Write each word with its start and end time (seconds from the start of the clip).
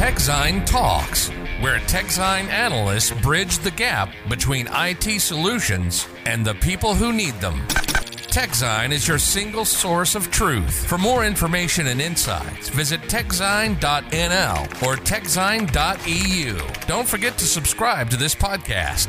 TechZine 0.00 0.64
Talks, 0.64 1.28
where 1.60 1.78
TechZine 1.80 2.48
analysts 2.48 3.10
bridge 3.20 3.58
the 3.58 3.70
gap 3.70 4.08
between 4.30 4.66
IT 4.72 5.20
solutions 5.20 6.08
and 6.24 6.42
the 6.42 6.54
people 6.54 6.94
who 6.94 7.12
need 7.12 7.34
them. 7.40 7.60
TechZine 8.32 8.92
is 8.92 9.06
your 9.06 9.18
single 9.18 9.66
source 9.66 10.14
of 10.14 10.30
truth. 10.30 10.86
For 10.86 10.96
more 10.96 11.26
information 11.26 11.86
and 11.88 12.00
insights, 12.00 12.70
visit 12.70 13.00
techzine.nl 13.08 14.58
or 14.82 14.96
techzine.eu. 14.96 16.58
Don't 16.86 17.08
forget 17.08 17.36
to 17.36 17.44
subscribe 17.44 18.08
to 18.08 18.16
this 18.16 18.34
podcast. 18.34 19.08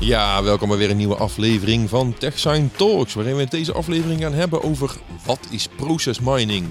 Ja, 0.00 0.42
welkom 0.42 0.68
bij 0.68 0.78
weer 0.78 0.90
een 0.90 0.96
nieuwe 0.96 1.16
aflevering 1.16 1.88
van 1.88 2.14
TechSign 2.18 2.70
Talks, 2.76 3.14
waarin 3.14 3.36
we 3.36 3.46
deze 3.48 3.72
aflevering 3.72 4.20
gaan 4.20 4.34
hebben 4.34 4.62
over 4.62 4.96
wat 5.24 5.40
is 5.50 5.68
process 5.76 6.20
mining? 6.20 6.66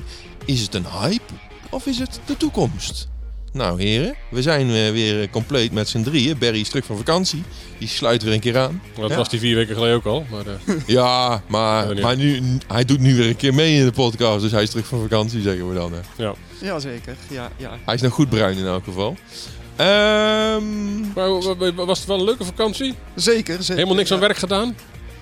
Is 0.46 0.62
het 0.62 0.74
een 0.74 0.86
hype 1.02 1.34
of 1.70 1.86
is 1.86 2.00
het 2.00 2.20
de 2.26 2.38
toekomst? 2.38 3.08
Nou 3.54 3.82
heren, 3.82 4.16
we 4.32 4.42
zijn 4.42 4.70
eh, 4.70 4.92
weer 4.92 5.30
compleet 5.30 5.72
met 5.72 5.90
z'n 5.90 6.02
drieën. 6.04 6.38
Barry 6.38 6.60
is 6.60 6.70
terug 6.70 6.86
van 6.86 6.98
vakantie, 6.98 7.44
die 7.78 7.88
sluit 7.88 8.24
weer 8.24 8.34
een 8.34 8.40
keer 8.40 8.58
aan. 8.58 8.82
Dat 9.00 9.10
Ja. 9.10 9.16
was 9.16 9.30
die 9.30 9.40
vier 9.40 9.56
weken 9.56 9.76
geleden 9.76 9.96
ook 9.96 10.06
al. 10.06 10.26
Maar, 10.32 10.46
eh, 10.48 10.76
Ja, 10.98 11.44
maar, 11.48 11.96
maar 12.02 12.18
nu, 12.18 12.42
hij 12.68 12.86
doet 12.86 13.00
nu 13.00 13.16
weer 13.16 13.28
een 13.30 13.36
keer 13.36 13.54
mee 13.54 13.76
in 13.80 13.86
de 13.86 13.92
podcast, 13.92 14.42
dus 14.42 14.52
hij 14.52 14.64
is 14.64 14.70
terug 14.70 14.88
van 14.88 15.02
vakantie 15.02 15.42
zeggen 15.42 15.70
we 15.70 15.76
dan. 15.76 15.94
hè. 15.94 16.24
ja. 16.24 16.34
Jazeker, 16.62 17.16
ja, 17.30 17.52
ja. 17.58 17.78
Hij 17.86 17.94
is 17.96 18.02
nog 18.02 18.14
goed 18.14 18.30
bruin 18.30 18.58
in 18.58 18.66
elk 18.66 18.84
geval. 18.84 19.16
Ehm, 19.76 21.00
maar 21.14 21.30
was 21.86 21.98
het 22.00 22.08
wel 22.08 22.18
een 22.20 22.24
leuke 22.26 22.46
vakantie? 22.46 22.94
Zeker, 23.16 23.56
zeker. 23.58 23.74
Helemaal 23.76 23.96
niks 23.96 24.12
aan 24.12 24.20
werk 24.20 24.38
gedaan? 24.38 24.76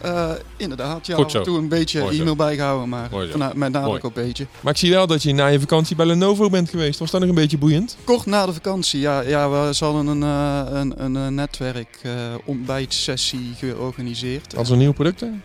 Eh, 0.03 0.29
inderdaad, 0.57 1.05
ja. 1.07 1.15
Goed 1.15 1.25
af 1.25 1.31
zo. 1.31 1.37
en 1.37 1.43
toe 1.43 1.57
een 1.57 1.67
beetje 1.67 1.99
e-mail 2.09 2.35
bijgehouden, 2.35 2.89
maar 2.89 3.09
vana- 3.31 3.51
met 3.55 3.71
nadruk 3.71 3.83
Mooi. 3.91 3.99
op 4.03 4.17
een 4.17 4.23
beetje. 4.25 4.45
maar 4.61 4.73
ik 4.73 4.79
zie 4.79 4.91
wel 4.91 5.07
dat 5.07 5.23
je 5.23 5.33
na 5.33 5.47
je 5.47 5.59
vakantie 5.59 5.95
bij 5.95 6.05
Lenovo 6.05 6.49
bent 6.49 6.69
geweest. 6.69 6.99
Was 6.99 7.11
dat 7.11 7.19
nog 7.19 7.29
een 7.29 7.35
beetje 7.35 7.57
boeiend? 7.57 7.97
Kort 8.03 8.25
na 8.25 8.45
de 8.45 8.53
vakantie, 8.53 8.99
ja, 8.99 9.21
ja 9.21 9.49
we 9.49 9.55
hadden 9.79 10.07
een, 10.07 10.23
eh, 10.23 10.79
een, 10.79 11.03
een, 11.03 11.15
eh, 11.15 11.27
netwerk 11.27 11.99
eh, 12.01 12.11
ontbijtsessie 12.45 13.53
georganiseerd. 13.57 14.55
Als 14.57 14.69
er 14.69 14.77
nieuwe 14.77 14.93
producten? 14.93 15.43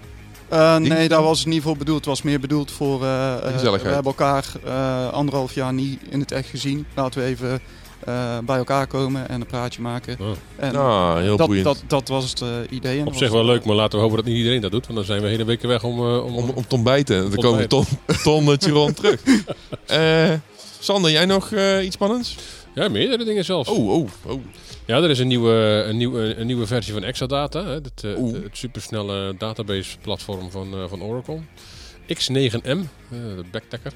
Eh, 0.48 0.76
nee, 0.76 1.08
daar 1.08 1.22
was 1.22 1.38
het 1.38 1.48
niet 1.48 1.62
voor 1.62 1.76
bedoeld. 1.76 1.96
Het 1.98 2.06
was 2.06 2.22
meer 2.22 2.40
bedoeld 2.40 2.70
voor... 2.70 3.02
eh, 3.04 3.32
eh, 3.34 3.40
gezelligheid. 3.52 3.82
we 3.82 3.88
hebben 3.88 4.12
elkaar 4.16 4.44
eh, 4.64 5.12
anderhalf 5.12 5.54
jaar 5.54 5.72
niet 5.72 6.00
in 6.10 6.20
het 6.20 6.32
echt 6.32 6.48
gezien. 6.48 6.86
Laten 6.94 7.20
we 7.20 7.26
even 7.26 7.60
eh, 8.04 8.38
bij 8.38 8.56
elkaar 8.56 8.86
komen 8.86 9.28
en 9.28 9.40
een 9.40 9.46
praatje 9.46 9.80
maken. 9.82 10.16
Oh. 10.20 10.26
En 10.56 10.76
Ah, 10.76 11.16
heel 11.16 11.36
dat, 11.36 11.46
boeiend. 11.46 11.64
dat, 11.66 11.82
dat 11.86 12.08
was 12.08 12.30
het 12.30 12.40
eh, 12.40 12.48
idee. 12.70 13.00
En 13.00 13.06
Op 13.06 13.14
zich 13.14 13.30
wel 13.30 13.44
leuk, 13.44 13.64
maar 13.64 13.76
laten 13.76 13.98
we 13.98 14.04
hopen 14.04 14.16
dat 14.16 14.26
niet 14.26 14.36
iedereen 14.36 14.60
dat 14.60 14.70
doet. 14.70 14.84
Want 14.86 14.98
dan 14.98 15.06
zijn 15.06 15.22
we 15.22 15.28
hele 15.28 15.44
weken 15.44 15.68
weg 15.68 15.84
om... 15.84 15.98
eh, 15.98 16.24
om, 16.24 16.34
Om, 16.36 16.50
om 16.50 16.66
te 16.66 16.74
ontbijten. 16.74 17.30
Dan 17.30 17.38
komen 17.40 17.68
ton, 17.68 17.84
tonnetje 18.22 18.70
rond 18.80 18.96
terug. 18.96 19.20
Eh 19.86 20.32
Sander, 20.80 21.10
jij 21.10 21.26
nog 21.26 21.52
eh, 21.52 21.84
iets 21.84 21.94
spannends? 21.94 22.36
Ja, 22.74 22.88
meerdere 22.88 23.24
dingen 23.24 23.44
zelfs. 23.44 23.68
Oh, 23.70 23.88
oh, 23.88 24.08
oh. 24.26 24.40
Ja, 24.84 24.96
er 24.96 25.10
is 25.10 25.18
een 25.18 25.26
nieuwe, 25.28 25.84
een 25.88 25.96
nieuwe, 25.96 26.34
een 26.36 26.46
nieuwe 26.46 26.66
versie 26.66 26.92
van 26.92 27.02
Exadata. 27.04 27.64
Hè, 27.64 27.72
het, 27.72 28.04
eh, 28.04 28.10
het, 28.14 28.32
het 28.42 28.56
supersnelle 28.56 29.34
database 29.38 29.98
platform 29.98 30.50
van, 30.50 30.74
eh, 30.74 30.84
van 30.88 31.02
Oracle. 31.02 31.38
X9M, 32.06 32.66
eh, 32.68 32.82
de 33.10 33.44
backtacker. 33.50 33.92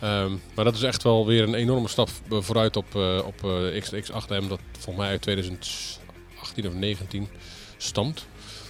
Ehm, 0.00 0.32
maar 0.54 0.64
dat 0.64 0.74
is 0.74 0.82
echt 0.82 1.02
wel 1.02 1.26
weer 1.26 1.42
een 1.42 1.54
enorme 1.54 1.88
stap 1.88 2.08
vooruit 2.30 2.76
op, 2.76 2.94
eh, 2.94 3.18
op 3.26 3.44
eh, 3.44 3.80
X, 3.80 3.90
X8M. 3.94 4.48
Dat 4.48 4.58
volgens 4.72 4.96
mij 4.96 5.08
uit 5.08 5.22
2018 5.22 6.66
of 6.66 6.74
19 6.74 7.28
stamt. 7.76 8.26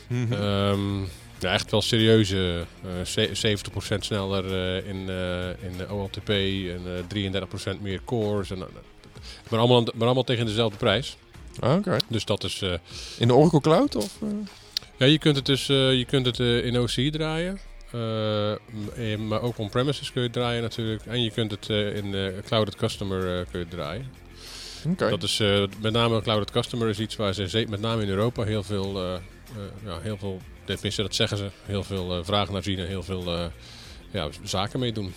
Mhm. 0.08 0.33
Ehm, 0.33 1.00
ja, 1.39 1.52
echt 1.52 1.70
wel 1.70 1.83
serieuze. 1.83 2.64
eh, 2.84 3.05
ze- 3.05 3.30
70% 3.33 4.05
sneller 4.05 4.45
eh, 4.45 4.89
in, 4.89 5.08
eh, 5.08 5.48
in 5.70 5.77
de 5.77 5.86
OLTP 5.91 6.28
en 6.28 6.80
eh 6.97 7.02
33% 7.08 7.80
meer 7.80 8.00
cores. 8.05 8.50
En, 8.50 8.58
eh, 8.58 8.64
maar, 9.50 9.58
allemaal, 9.61 9.83
maar 9.83 10.05
allemaal 10.05 10.25
tegen 10.25 10.47
dezelfde 10.47 10.77
prijs. 10.78 11.17
Ah, 11.61 11.77
Oké. 11.77 11.97
Dus 12.08 12.25
dat 12.25 12.45
is. 12.45 12.62
eh, 12.62 12.72
In 13.19 13.28
de 13.28 13.34
Oracle 13.34 13.61
Cloud? 13.61 13.97
Of, 13.97 14.17
eh? 14.22 14.28
ja, 14.96 15.06
je 15.06 15.18
kunt 15.18 15.36
het 15.36 15.46
dus 15.46 15.68
eh, 15.68 15.92
je 15.98 16.05
kunt 16.05 16.27
het, 16.27 16.41
eh, 16.41 16.64
in 16.64 16.79
OC 16.80 17.12
draaien. 17.12 17.58
Eh, 17.94 18.52
eh, 19.12 19.18
maar 19.18 19.42
ook 19.42 19.58
on-premises 19.58 20.12
kun 20.12 20.20
je 20.20 20.27
het 20.27 20.36
draaien 20.36 20.62
natuurlijk. 20.62 21.06
En 21.06 21.22
je 21.22 21.30
kunt 21.30 21.50
het 21.50 21.70
eh, 21.70 21.96
in 21.96 22.32
Clouded 22.44 22.77
Customer 22.77 23.46
kun 23.50 23.60
je 23.60 23.68
draaien. 23.68 24.10
Dat 24.98 25.22
is 25.22 25.38
met 25.80 25.92
name 25.92 26.22
Clouded 26.22 26.50
Customer 26.50 26.88
is 26.88 26.98
iets 26.98 27.16
waar 27.16 27.32
ze 27.32 27.66
met 27.68 27.80
name 27.80 28.02
in 28.02 28.08
Europa 28.08 28.42
heel 28.42 28.62
veel, 28.62 29.00
ja, 29.84 30.00
heel 30.00 30.16
veel, 30.16 30.40
tenminste 30.64 31.02
dat 31.02 31.14
zeggen 31.14 31.38
ze, 31.38 31.50
heel 31.64 31.84
veel 31.84 32.24
vragen 32.24 32.52
naar 32.52 32.62
zien 32.62 32.78
en 32.78 32.86
heel 32.86 33.02
veel 33.02 33.50
ja, 34.11 34.28
zaken 34.42 34.80
mee 34.80 34.92
doen. 34.92 35.14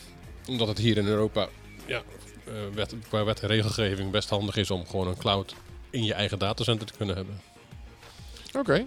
Omdat 0.47 0.67
het 0.67 0.77
hier 0.77 0.97
in 0.97 1.07
Europa 1.07 1.47
ja, 1.85 2.01
wet, 2.73 2.95
qua 3.07 3.23
wet 3.23 3.39
en 3.39 3.47
regelgeving 3.47 4.11
best 4.11 4.29
handig 4.29 4.55
is 4.55 4.71
om 4.71 4.88
gewoon 4.88 5.07
een 5.07 5.17
cloud 5.17 5.55
in 5.89 6.03
je 6.03 6.13
eigen 6.13 6.39
datacenter 6.39 6.88
te 6.88 6.94
kunnen 6.97 7.15
hebben. 7.15 7.41
Oké. 8.53 8.85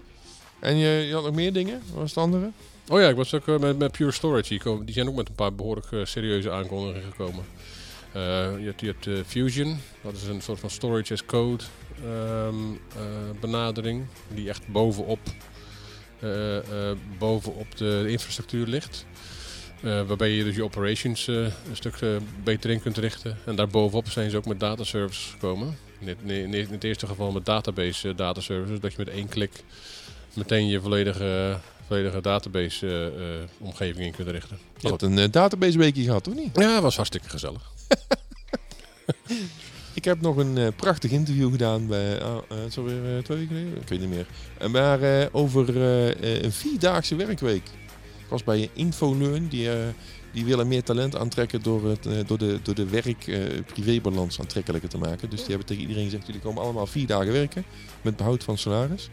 En 0.61 0.77
je, 0.77 1.07
je 1.07 1.15
had 1.15 1.25
nog 1.25 1.35
meer 1.35 1.53
dingen? 1.53 1.83
Wat 1.87 1.99
was 1.99 2.11
het 2.11 2.19
andere? 2.19 2.51
Oh 2.91 3.01
ja, 3.01 3.09
ik 3.09 3.17
was 3.17 3.35
ook 3.35 3.49
eh, 3.49 3.59
met, 3.59 3.79
met 3.79 3.93
Pure 3.93 4.13
Storage. 4.13 4.49
Die, 4.49 4.85
die 4.85 4.95
zijn 4.95 5.09
ook 5.09 5.15
met 5.15 5.29
een 5.29 5.35
paar 5.35 5.55
behoorlijk 5.55 5.93
eh, 5.93 6.05
serieuze 6.05 6.51
aankondigingen 6.51 7.11
gekomen. 7.11 7.45
Eh, 8.13 8.23
je 8.59 8.75
hebt, 8.77 9.09
Fusion, 9.27 9.79
dat 10.03 10.13
is 10.15 10.23
een 10.23 10.41
soort 10.43 10.61
van 10.61 10.71
storage 10.71 11.13
as 11.13 11.25
code 11.25 11.65
ehm, 12.05 12.55
eh, 12.97 13.41
benadering. 13.41 14.07
Die 14.35 14.49
echt 14.49 14.69
bovenop, 14.69 15.19
bovenop 17.19 17.77
de 17.77 18.05
infrastructuur 18.09 18.67
ligt. 18.67 19.07
Waarbij 19.81 20.31
je 20.31 20.45
dus 20.45 20.57
je 20.57 20.65
operations 20.65 21.27
een 21.27 21.53
stuk 21.73 21.99
beter 22.45 22.71
in 22.71 22.81
kunt 22.83 22.99
richten. 22.99 23.39
En 23.47 23.57
daarbovenop 23.57 24.09
zijn 24.09 24.31
ze 24.31 24.37
ook 24.37 24.47
met 24.47 24.61
data 24.61 24.85
services 24.85 25.31
gekomen. 25.31 25.77
In 25.99 26.09
het, 26.09 26.19
in 26.25 26.53
het- 26.71 26.85
eerste 26.85 27.07
geval 27.07 27.33
met 27.33 27.47
database 27.47 28.15
data 28.15 28.41
services. 28.41 28.81
Dat 28.81 28.93
je 28.93 28.99
met 28.99 29.09
één 29.09 29.29
klik 29.29 29.63
meteen 30.35 30.67
je 30.69 30.81
volledige, 30.81 31.59
volledige 31.91 32.21
database 32.21 32.87
eh, 32.87 33.07
eh, 33.07 33.43
omgeving 33.59 34.05
in 34.07 34.13
kunt 34.13 34.29
richten. 34.29 34.59
Je 34.77 34.89
had 34.89 35.03
een 35.03 35.19
eh, 35.19 35.31
database 35.31 35.79
weekje 35.79 36.03
gehad, 36.03 36.29
of 36.29 36.35
niet? 36.35 36.51
Ja, 36.57 36.81
was 36.81 36.97
hartstikke 36.97 37.29
gezellig. 37.29 37.63
Ik 39.95 40.05
heb 40.05 40.21
nog 40.21 40.37
een 40.37 40.75
prachtig 40.77 41.11
interview 41.11 41.51
gedaan 41.51 41.87
bij, 41.87 42.23
ah, 42.23 42.37
het 42.49 42.69
is 42.69 42.79
alweer 42.79 43.23
twee 43.23 43.39
weken 43.39 43.57
geleden? 43.57 43.81
Ik 43.81 43.89
weet 43.89 44.01
niet 44.01 44.09
meer. 44.09 44.27
En 44.59 44.71
maar 44.71 45.29
over 45.33 45.77
een 46.43 46.53
vierdaagse 46.53 47.17
werkweek. 47.17 47.67
Ik 48.19 48.27
was 48.29 48.45
bij 48.45 48.71
InfoLearn, 48.73 49.49
die, 49.49 49.69
die 50.33 50.45
willen 50.45 50.69
meer 50.69 50.83
talent 50.83 51.17
aantrekken 51.17 51.63
door, 51.63 51.89
het, 51.89 52.09
door 52.27 52.39
de, 52.39 52.59
door 52.63 52.75
de 52.75 52.89
werk-privébalans 52.89 54.41
aantrekkelijker 54.41 54.89
te 54.89 54.99
maken. 54.99 55.31
Dus 55.31 55.39
die 55.39 55.49
hebben 55.49 55.67
tegen 55.67 55.83
iedereen 55.83 56.05
gezegd, 56.05 56.27
jullie 56.27 56.41
komen 56.41 56.63
allemaal 56.63 56.87
vier 56.87 57.07
dagen 57.07 57.33
werken 57.33 57.65
met 58.03 58.17
behoud 58.17 58.45
van 58.45 58.59
salaris. 58.59 59.09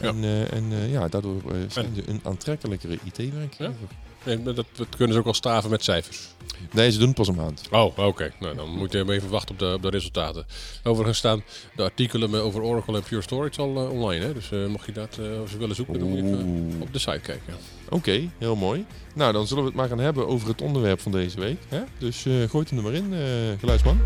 En, 0.00 0.24
eh, 0.24 0.52
en 0.52 0.64
eh, 0.72 0.92
ja, 0.92 1.08
daardoor 1.08 1.42
eh, 1.48 1.56
zijn 1.68 1.94
ze 1.94 2.02
een 2.06 2.20
aantrekkelijkere 2.22 2.98
IT-werkgever. 3.04 3.88
Nee, 4.24 4.42
dat, 4.42 4.56
dat 4.76 4.96
kunnen 4.96 5.14
ze 5.14 5.20
ook 5.20 5.26
al 5.26 5.34
staven 5.34 5.70
met 5.70 5.84
cijfers. 5.84 6.28
Nee, 6.72 6.90
ze 6.90 6.98
doen 6.98 7.06
het 7.06 7.16
pas 7.16 7.28
een 7.28 7.34
maand. 7.34 7.62
Oh, 7.70 7.98
oké. 7.98 8.32
Nou, 8.40 8.56
dan 8.56 8.68
moet 8.68 8.92
je 8.92 9.12
even 9.12 9.28
wachten 9.28 9.52
op 9.52 9.58
de, 9.58 9.72
op 9.74 9.82
de 9.82 9.90
resultaten. 9.90 10.46
Overigens 10.82 11.18
staan 11.18 11.42
de 11.76 11.82
artikelen 11.82 12.34
over 12.34 12.62
Oracle 12.62 12.96
en 12.96 13.02
Pure 13.02 13.22
Storage 13.22 13.60
al 13.60 13.76
eh, 13.76 13.90
online. 13.90 14.24
Hè? 14.24 14.32
Dus 14.32 14.50
eh, 14.50 14.66
mocht 14.66 14.86
je 14.86 14.92
dat 14.92 15.18
eh, 15.20 15.40
als 15.40 15.50
je 15.50 15.58
willen 15.58 15.74
zoeken, 15.74 15.98
dan 15.98 16.08
moet 16.08 16.18
je 16.18 16.24
even 16.24 16.76
op 16.78 16.92
de 16.92 16.98
site 16.98 17.20
kijken. 17.22 17.54
Oké, 17.88 18.30
heel 18.38 18.56
mooi. 18.56 18.86
Nou, 19.14 19.32
dan 19.32 19.46
zullen 19.46 19.62
we 19.62 19.68
het 19.68 19.78
maar 19.78 19.88
gaan 19.88 19.98
hebben 19.98 20.26
over 20.26 20.48
het 20.48 20.62
onderwerp 20.62 21.00
van 21.00 21.12
deze 21.12 21.40
week. 21.40 21.58
Hè? 21.68 21.80
Dus 21.98 22.26
eh 22.26 22.32
gooi 22.48 22.66
hem 22.68 22.78
er 22.78 22.84
maar 22.84 22.94
in, 22.94 23.12
eh, 23.12 23.58
geluidsman. 23.58 24.00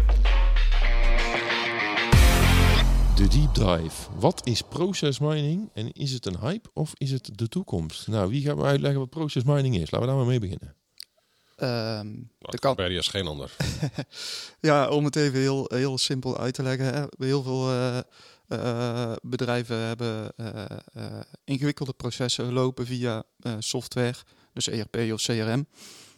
De 3.17 3.29
deep 3.29 3.55
dive. 3.55 4.11
Wat 4.19 4.47
is 4.47 4.63
process 4.63 5.19
mining 5.19 5.71
en 5.75 5.93
is 5.93 6.11
het 6.13 6.27
een 6.27 6.39
hype 6.39 6.69
of 6.73 6.93
is 6.95 7.11
het 7.11 7.31
de 7.33 7.49
toekomst? 7.49 8.09
Nou, 8.09 8.29
wie 8.31 8.43
gaat 8.43 8.57
me 8.57 8.63
uitleggen 8.63 9.01
wat 9.01 9.11
process 9.11 9.45
mining 9.45 9.75
is? 9.75 9.91
Laten 9.91 10.01
we 10.01 10.07
daar 10.07 10.17
maar 10.17 10.27
mee 10.27 10.39
beginnen. 10.39 10.75
Ehm, 11.57 12.13
Dat 12.39 12.51
de 12.51 12.59
kan, 12.59 12.75
kan 12.75 12.91
is 12.91 13.09
geen 13.09 13.27
ander. 13.27 13.57
Ja, 14.61 14.89
om 14.89 15.05
het 15.05 15.17
even 15.17 15.41
heel, 15.41 15.71
heel 15.75 15.99
simpel 15.99 16.39
uit 16.39 16.55
te 16.55 16.63
leggen. 16.63 16.95
Hè. 16.95 17.05
Heel 17.19 17.43
veel 17.43 17.69
eh, 17.71 17.99
eh, 18.49 19.13
bedrijven 19.23 19.77
hebben 19.77 20.33
eh, 20.37 20.65
eh, 20.93 21.21
ingewikkelde 21.45 21.93
processen 21.93 22.53
lopen 22.53 22.87
via 22.87 23.23
eh, 23.39 23.53
software, 23.59 24.15
dus 24.53 24.69
ERP 24.69 24.97
of 25.13 25.23
CRM. 25.23 25.67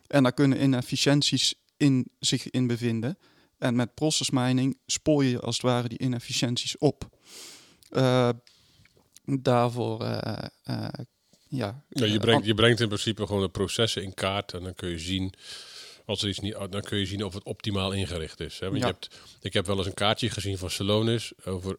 En 0.07 0.23
daar 0.23 0.33
kunnen 0.33 0.63
inefficiënties 0.63 1.55
in 1.77 2.11
zich 2.19 2.51
in 2.51 2.67
bevinden. 2.67 3.19
En 3.59 3.77
met 3.77 3.95
process 3.95 4.31
mining 4.31 4.79
spoor 4.87 5.25
je 5.25 5.41
als 5.41 5.57
het 5.57 5.65
ware 5.65 5.89
die 5.89 5.99
inefficiënties 5.99 6.79
op. 6.79 7.09
Eh, 7.91 8.29
daarvoor, 9.25 10.01
eh, 10.03 10.45
eh, 10.63 10.89
ja. 11.49 11.85
Ja, 11.89 12.05
je, 12.05 12.19
brengt, 12.19 12.47
je 12.47 12.55
brengt 12.55 12.81
in 12.81 12.89
principe 12.89 13.27
gewoon 13.27 13.43
de 13.43 13.49
processen 13.49 14.03
in 14.03 14.15
kaart 14.15 14.53
en 14.53 14.63
dan 14.63 14.75
kun 14.75 14.89
je 14.89 14.99
zien. 14.99 15.33
Als 16.05 16.23
er 16.23 16.29
iets 16.29 16.39
niet, 16.39 16.57
dan 16.71 16.81
kun 16.83 16.99
je 16.99 17.07
zien 17.07 17.25
of 17.25 17.35
het 17.35 17.43
optimaal 17.45 17.93
ingericht 17.93 18.41
is. 18.41 18.59
Hè? 18.59 18.67
Want 18.71 18.81
Ja. 18.81 18.87
je 18.87 18.93
hebt, 18.93 19.09
ik 19.41 19.53
heb 19.53 19.67
wel 19.67 19.77
eens 19.77 19.87
een 19.87 19.95
kaartje 19.95 20.31
gezien 20.31 20.59
van 20.59 20.71
Celonis 20.71 21.33
over 21.45 21.77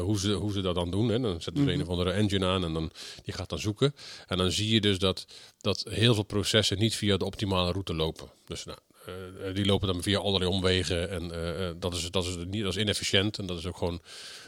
hoe, 0.00 0.18
ze, 0.18 0.32
hoe 0.32 0.52
ze 0.52 0.60
dat 0.60 0.74
dan 0.74 0.90
doen. 0.90 1.08
Hè? 1.08 1.20
Dan 1.20 1.30
zetten 1.42 1.56
ze 1.56 1.62
Mhm. 1.62 1.70
een 1.70 1.82
of 1.82 1.88
andere 1.88 2.10
engine 2.10 2.46
aan 2.46 2.64
en 2.64 2.72
dan, 2.72 2.90
die 3.24 3.34
gaat 3.34 3.48
dan 3.48 3.58
zoeken. 3.58 3.94
En 4.26 4.36
dan 4.36 4.50
zie 4.50 4.68
je 4.74 4.80
dus 4.80 4.98
dat, 4.98 5.26
dat 5.60 5.84
heel 5.90 6.14
veel 6.14 6.22
processen 6.22 6.78
niet 6.78 6.94
via 6.94 7.16
de 7.16 7.24
optimale 7.24 7.72
route 7.72 7.94
lopen. 7.94 8.30
Dus 8.46 8.64
nou, 8.64 8.78
eh, 9.06 9.54
die 9.54 9.64
lopen 9.66 9.88
dan 9.88 10.02
via 10.02 10.18
allerlei 10.18 10.50
omwegen. 10.50 11.10
En 11.10 11.30
eh, 11.32 11.68
eh, 11.68 11.74
dat, 11.78 11.94
is, 11.94 12.10
dat, 12.10 12.24
is 12.24 12.36
niet, 12.36 12.62
dat 12.62 12.74
is 12.76 12.80
inefficiënt. 12.82 13.38
En 13.38 13.46
dat 13.46 13.58
is 13.58 13.66
ook 13.66 13.76
gewoon. 13.76 14.00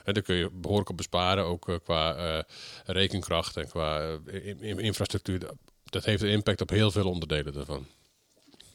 Hè, 0.05 0.13
daar 0.13 0.23
kun 0.23 0.37
je 0.37 0.51
behoorlijk 0.53 0.89
op 0.91 0.97
besparen. 0.97 1.45
Ook 1.45 1.69
eh, 1.69 1.77
qua 1.85 2.15
eh, 2.15 2.43
rekenkracht 2.85 3.57
en 3.57 3.69
qua 3.69 4.01
eh, 4.27 4.47
in- 4.47 4.61
in- 4.61 4.79
infrastructuur. 4.79 5.51
Dat 5.85 6.05
heeft 6.05 6.23
een 6.23 6.31
impact 6.31 6.61
op 6.61 6.71
heel 6.71 6.91
veel 6.91 7.09
onderdelen 7.09 7.53
daarvan. 7.53 7.87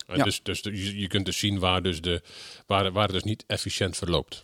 En 0.07 0.17
Ja. 0.17 0.23
Dus, 0.23 0.43
dus 0.43 0.61
de- 0.61 0.77
je, 0.83 0.99
je 0.99 1.07
kunt 1.07 1.25
dus 1.25 1.37
zien 1.37 1.59
waar, 1.59 1.81
dus 1.81 2.01
de, 2.01 2.21
waar, 2.65 2.91
waar 2.91 3.03
het 3.03 3.13
dus 3.13 3.23
niet 3.23 3.43
efficiënt 3.47 3.97
verloopt. 3.97 4.43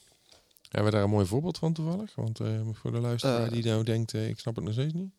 Hebben 0.69 0.91
we 0.91 0.95
daar 0.97 1.05
een 1.05 1.13
mooi 1.13 1.25
voorbeeld 1.25 1.57
van 1.57 1.73
toevallig? 1.73 2.15
Want 2.15 2.39
eh, 2.39 2.47
voor 2.73 2.91
de 2.91 2.99
luisteraar 2.99 3.45
Eh. 3.45 3.51
die 3.51 3.63
nou 3.65 3.83
denkt, 3.83 4.13
eh, 4.13 4.29
ik 4.29 4.39
snap 4.39 4.55
het 4.55 4.63
nog 4.63 4.73
steeds 4.73 4.93
niet. 4.93 5.09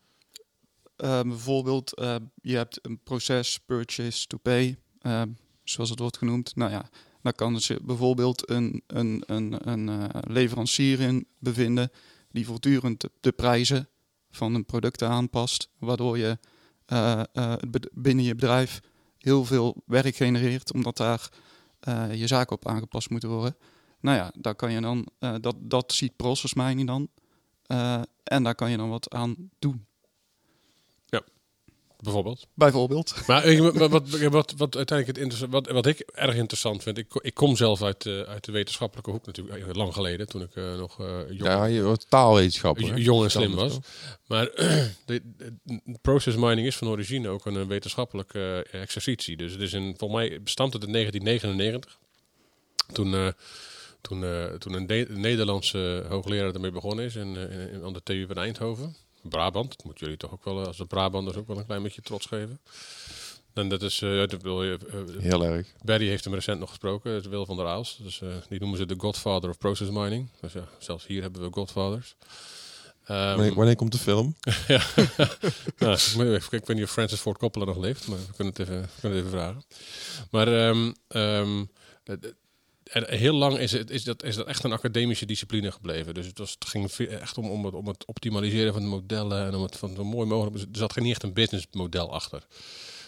Eh, 0.96 1.20
bijvoorbeeld, 1.22 1.94
eh, 1.94 2.16
je 2.42 2.56
hebt 2.56 2.78
een 2.82 2.98
proces 3.02 3.58
purchase 3.66 4.26
to 4.26 4.38
pay, 4.38 4.76
eh, 5.00 5.22
zoals 5.70 5.90
het 5.90 5.98
wordt 5.98 6.16
genoemd. 6.16 6.56
Nou 6.56 6.70
ja, 6.70 6.90
dan 7.22 7.32
kan 7.32 7.60
zich 7.60 7.82
bijvoorbeeld 7.82 8.50
een, 8.50 8.82
een, 8.86 9.22
een, 9.26 9.68
een 9.70 9.88
eh, 9.88 10.20
leverancier 10.20 11.00
in 11.00 11.26
bevinden 11.38 11.90
die 12.30 12.46
voortdurend 12.46 13.08
de, 13.20 13.32
prijzen 13.32 13.88
van 14.30 14.54
een 14.54 14.64
product 14.64 15.02
aanpast, 15.02 15.68
waardoor 15.78 16.18
je 16.18 16.38
het 16.86 17.70
bed- 17.70 17.90
binnen 17.92 18.24
je 18.24 18.34
bedrijf 18.34 18.80
heel 19.18 19.44
veel 19.44 19.82
werk 19.86 20.16
genereert, 20.16 20.72
omdat 20.72 20.96
daar 20.96 21.28
je 22.12 22.26
zaken 22.26 22.56
op 22.56 22.68
aangepast 22.68 23.10
moeten 23.10 23.28
worden. 23.28 23.56
Nou 24.00 24.16
ja, 24.16 24.32
daar 24.38 24.54
kan 24.54 24.72
je 24.72 24.80
dan, 24.80 25.06
dat, 25.40 25.56
dat 25.58 25.92
ziet 25.92 26.16
process 26.16 26.54
mining 26.54 26.86
dan. 26.86 27.08
En 28.24 28.42
daar 28.42 28.54
kan 28.54 28.70
je 28.70 28.76
dan 28.76 28.88
wat 28.88 29.10
aan 29.10 29.50
doen. 29.58 29.86
Bijvoorbeeld. 32.02 32.46
Bijvoorbeeld. 32.54 33.14
Maar 33.26 33.44
ik- 33.44 33.58
wat, 33.58 33.90
wat, 33.90 34.08
wat, 34.08 34.54
wat 34.56 34.76
uiteindelijk 34.76 35.18
het 35.18 35.38
wat, 35.50 35.68
wat 35.68 35.86
ik 35.86 35.98
erg 36.00 36.34
interessant 36.34 36.82
vind, 36.82 36.98
ik, 36.98 37.06
ik 37.22 37.34
kom 37.34 37.56
zelf 37.56 37.82
uit, 37.82 38.06
eh, 38.06 38.20
uit 38.20 38.44
de 38.44 38.52
wetenschappelijke 38.52 39.10
hoek 39.10 39.26
natuurlijk, 39.26 39.66
eh, 39.66 39.74
lang 39.74 39.94
geleden, 39.94 40.26
toen 40.28 40.42
ik 40.42 40.54
eh, 40.54 40.76
nog 40.76 41.00
eh, 41.00 41.06
jong, 41.28 41.42
Ja, 41.42 41.64
je 41.64 41.96
taalwetenschapper. 42.08 42.98
jong 42.98 43.24
en 43.24 43.30
slim 43.30 43.54
was. 43.54 43.78
Maar 44.26 44.44
de, 45.06 45.22
de- 45.36 45.98
process 46.02 46.36
mining 46.36 46.66
is 46.66 46.76
van 46.76 46.88
origine 46.88 47.28
ook 47.28 47.46
een, 47.46 47.66
wetenschappelijke 47.68 48.66
exercitie. 48.70 49.36
Dus 49.36 49.52
het 49.52 49.60
is 49.60 49.72
in, 49.72 49.94
volgens 49.98 50.20
mij 50.20 50.42
bestand 50.42 50.72
het 50.72 50.84
in 50.84 50.92
1999. 50.92 51.98
Toen, 52.92 53.34
toen, 54.00 54.24
toen 54.58 54.72
een, 54.72 54.90
een 55.12 55.20
Nederlandse 55.20 56.04
hoogleraar 56.08 56.54
ermee 56.54 56.70
begonnen 56.70 57.04
is 57.04 57.14
in, 57.16 57.36
in- 57.72 57.84
aan 57.84 57.92
de 57.92 58.02
TU 58.02 58.26
van 58.26 58.36
Eindhoven. 58.36 58.96
Brabant, 59.22 59.68
dat 59.76 59.84
moeten 59.84 60.02
jullie 60.04 60.18
toch 60.18 60.32
ook 60.32 60.44
wel, 60.44 60.60
eh, 60.60 60.66
als 60.66 60.76
de 60.76 60.86
Brabanders 60.86 61.36
ook 61.36 61.46
wel 61.46 61.58
een 61.58 61.66
klein 61.66 61.82
beetje 61.82 62.02
trots 62.02 62.26
geven. 62.26 62.60
En 63.54 63.68
dat 63.68 63.82
is, 63.82 64.02
eh, 64.02 64.18
dat 64.26 64.42
wil 64.42 64.64
je, 64.64 64.78
eh, 64.90 65.22
Heel 65.22 65.44
erg. 65.44 65.66
Barry 65.84 66.08
heeft 66.08 66.24
hem 66.24 66.34
recent 66.34 66.58
nog 66.60 66.68
gesproken, 66.68 67.12
het 67.12 67.28
Wil 67.28 67.46
van 67.46 67.56
der 67.56 67.66
Aals. 67.66 67.98
Dus, 68.02 68.20
die 68.48 68.60
noemen 68.60 68.78
ze 68.78 68.86
de 68.86 68.94
Godfather 68.98 69.50
of 69.50 69.58
Process 69.58 69.90
Mining. 69.90 70.28
Dus 70.40 70.52
ja, 70.52 70.68
zelfs 70.78 71.06
hier 71.06 71.22
hebben 71.22 71.42
we 71.42 71.48
Godfathers. 71.52 72.16
Ehm, 73.04 73.36
Wanneer, 73.36 73.54
wanneer 73.54 73.76
komt 73.76 73.92
de 73.92 73.98
film? 73.98 74.36
ja. 74.68 74.82
nou, 75.78 75.92
ik, 75.92 76.12
moet 76.16 76.52
ik 76.52 76.66
weet 76.66 76.76
niet 76.76 76.84
of 76.84 76.90
Francis 76.90 77.20
Ford 77.20 77.38
Coppola 77.38 77.64
nog 77.64 77.76
leeft, 77.76 78.08
maar 78.08 78.18
we 78.18 78.34
kunnen 78.36 78.52
het 78.56 78.58
even, 78.68 78.88
kunnen 79.00 79.18
het 79.18 79.26
even 79.26 79.38
vragen. 79.38 79.64
Maar 80.30 80.48
er- 80.48 82.34
heel 82.92 83.34
lang 83.34 83.58
is, 83.58 83.72
het, 83.72 83.90
is, 83.90 84.04
dat, 84.04 84.22
is 84.22 84.36
dat 84.36 84.46
echt 84.46 84.64
een 84.64 84.72
academische 84.72 85.26
discipline 85.26 85.72
gebleven. 85.72 86.14
Dus 86.14 86.26
het, 86.26 86.38
was, 86.38 86.50
het 86.50 86.68
ging 86.68 86.90
echt 86.90 87.38
om, 87.38 87.50
om, 87.50 87.64
het, 87.64 87.74
om 87.74 87.86
het 87.86 88.04
optimaliseren 88.04 88.72
van 88.72 88.82
de 88.82 88.88
modellen 88.88 89.46
en 89.46 89.54
om 89.54 89.62
het 89.62 89.76
van 89.76 89.94
zo 89.94 90.04
mooi 90.04 90.28
mogelijk. 90.28 90.56
Er 90.56 90.68
zat 90.72 90.92
geen 90.92 91.06
echt 91.06 91.22
een 91.22 91.32
businessmodel 91.32 92.12
achter. 92.12 92.46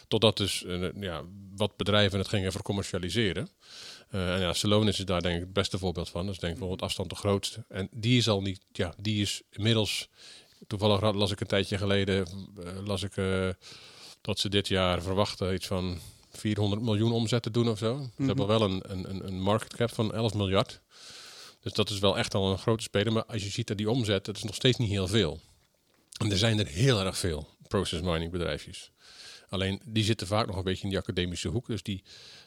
Totdat 0.08 0.36
dus 0.36 0.64
eh, 0.64 0.88
ja, 1.00 1.22
wat 1.56 1.76
bedrijven 1.76 2.18
het 2.18 2.28
gingen 2.28 2.52
vercommercialiseren. 2.52 3.48
Eh 4.10 4.34
en 4.34 4.40
ja, 4.40 4.52
Celonis 4.52 4.98
is 4.98 5.04
daar 5.04 5.22
denk 5.22 5.34
ik 5.34 5.40
het 5.40 5.52
beste 5.52 5.78
voorbeeld 5.78 6.08
van. 6.08 6.28
Is 6.28 6.38
denk 6.38 6.52
ik 6.52 6.58
bijvoorbeeld 6.58 6.82
afstand 6.82 7.10
de 7.10 7.16
grootste. 7.16 7.64
En 7.68 7.88
die 7.90 8.18
is 8.18 8.28
al 8.28 8.40
niet, 8.40 8.60
ja, 8.72 8.94
die 8.98 9.22
is 9.22 9.42
inmiddels 9.50 10.08
Toevallig 10.66 11.14
las 11.14 11.30
ik 11.30 11.40
een 11.40 11.46
tijdje 11.46 11.78
geleden 11.78 12.26
eh, 12.64 12.86
las 12.86 13.02
ik, 13.02 13.12
dat 14.20 14.38
ze 14.38 14.48
dit 14.48 14.68
jaar 14.68 15.02
verwachten 15.02 15.54
iets 15.54 15.66
van 15.66 15.98
400 16.32 16.82
miljoen 16.82 17.12
omzet 17.12 17.42
te 17.42 17.50
doen 17.50 17.68
of 17.68 17.78
zo. 17.78 17.96
Ze 18.02 18.10
Mhm. 18.16 18.26
hebben 18.26 18.46
wel 18.46 18.62
een, 18.62 18.82
een, 18.86 19.10
een- 19.10 19.26
een 19.26 19.40
market 19.40 19.76
cap 19.76 19.92
van 19.94 20.14
11 20.14 20.34
miljard. 20.34 20.80
Dus 21.60 21.72
dat 21.72 21.90
is 21.90 21.98
wel 21.98 22.18
echt 22.18 22.34
al 22.34 22.50
een 22.50 22.58
grote 22.58 22.82
speler. 22.82 23.12
Maar 23.12 23.24
als 23.24 23.42
je 23.42 23.50
ziet 23.50 23.66
dat 23.66 23.76
die 23.76 23.90
omzet, 23.90 24.24
dat 24.24 24.36
is 24.36 24.42
nog 24.42 24.54
steeds 24.54 24.78
niet 24.78 24.90
heel 24.90 25.06
veel. 25.08 25.40
En 26.18 26.30
er 26.30 26.38
zijn 26.38 26.58
er 26.58 26.66
heel 26.66 27.00
erg 27.00 27.18
veel 27.18 27.48
process 27.68 28.02
mining 28.02 28.30
bedrijfjes. 28.32 28.90
Alleen 29.48 29.80
die 29.84 30.04
zitten 30.04 30.26
vaak 30.26 30.46
nog 30.46 30.56
een 30.56 30.64
beetje 30.64 30.82
in 30.82 30.88
die 30.88 30.98
academische 30.98 31.48
hoek. 31.48 31.66
Dus 31.66 31.82
die, 31.82 32.02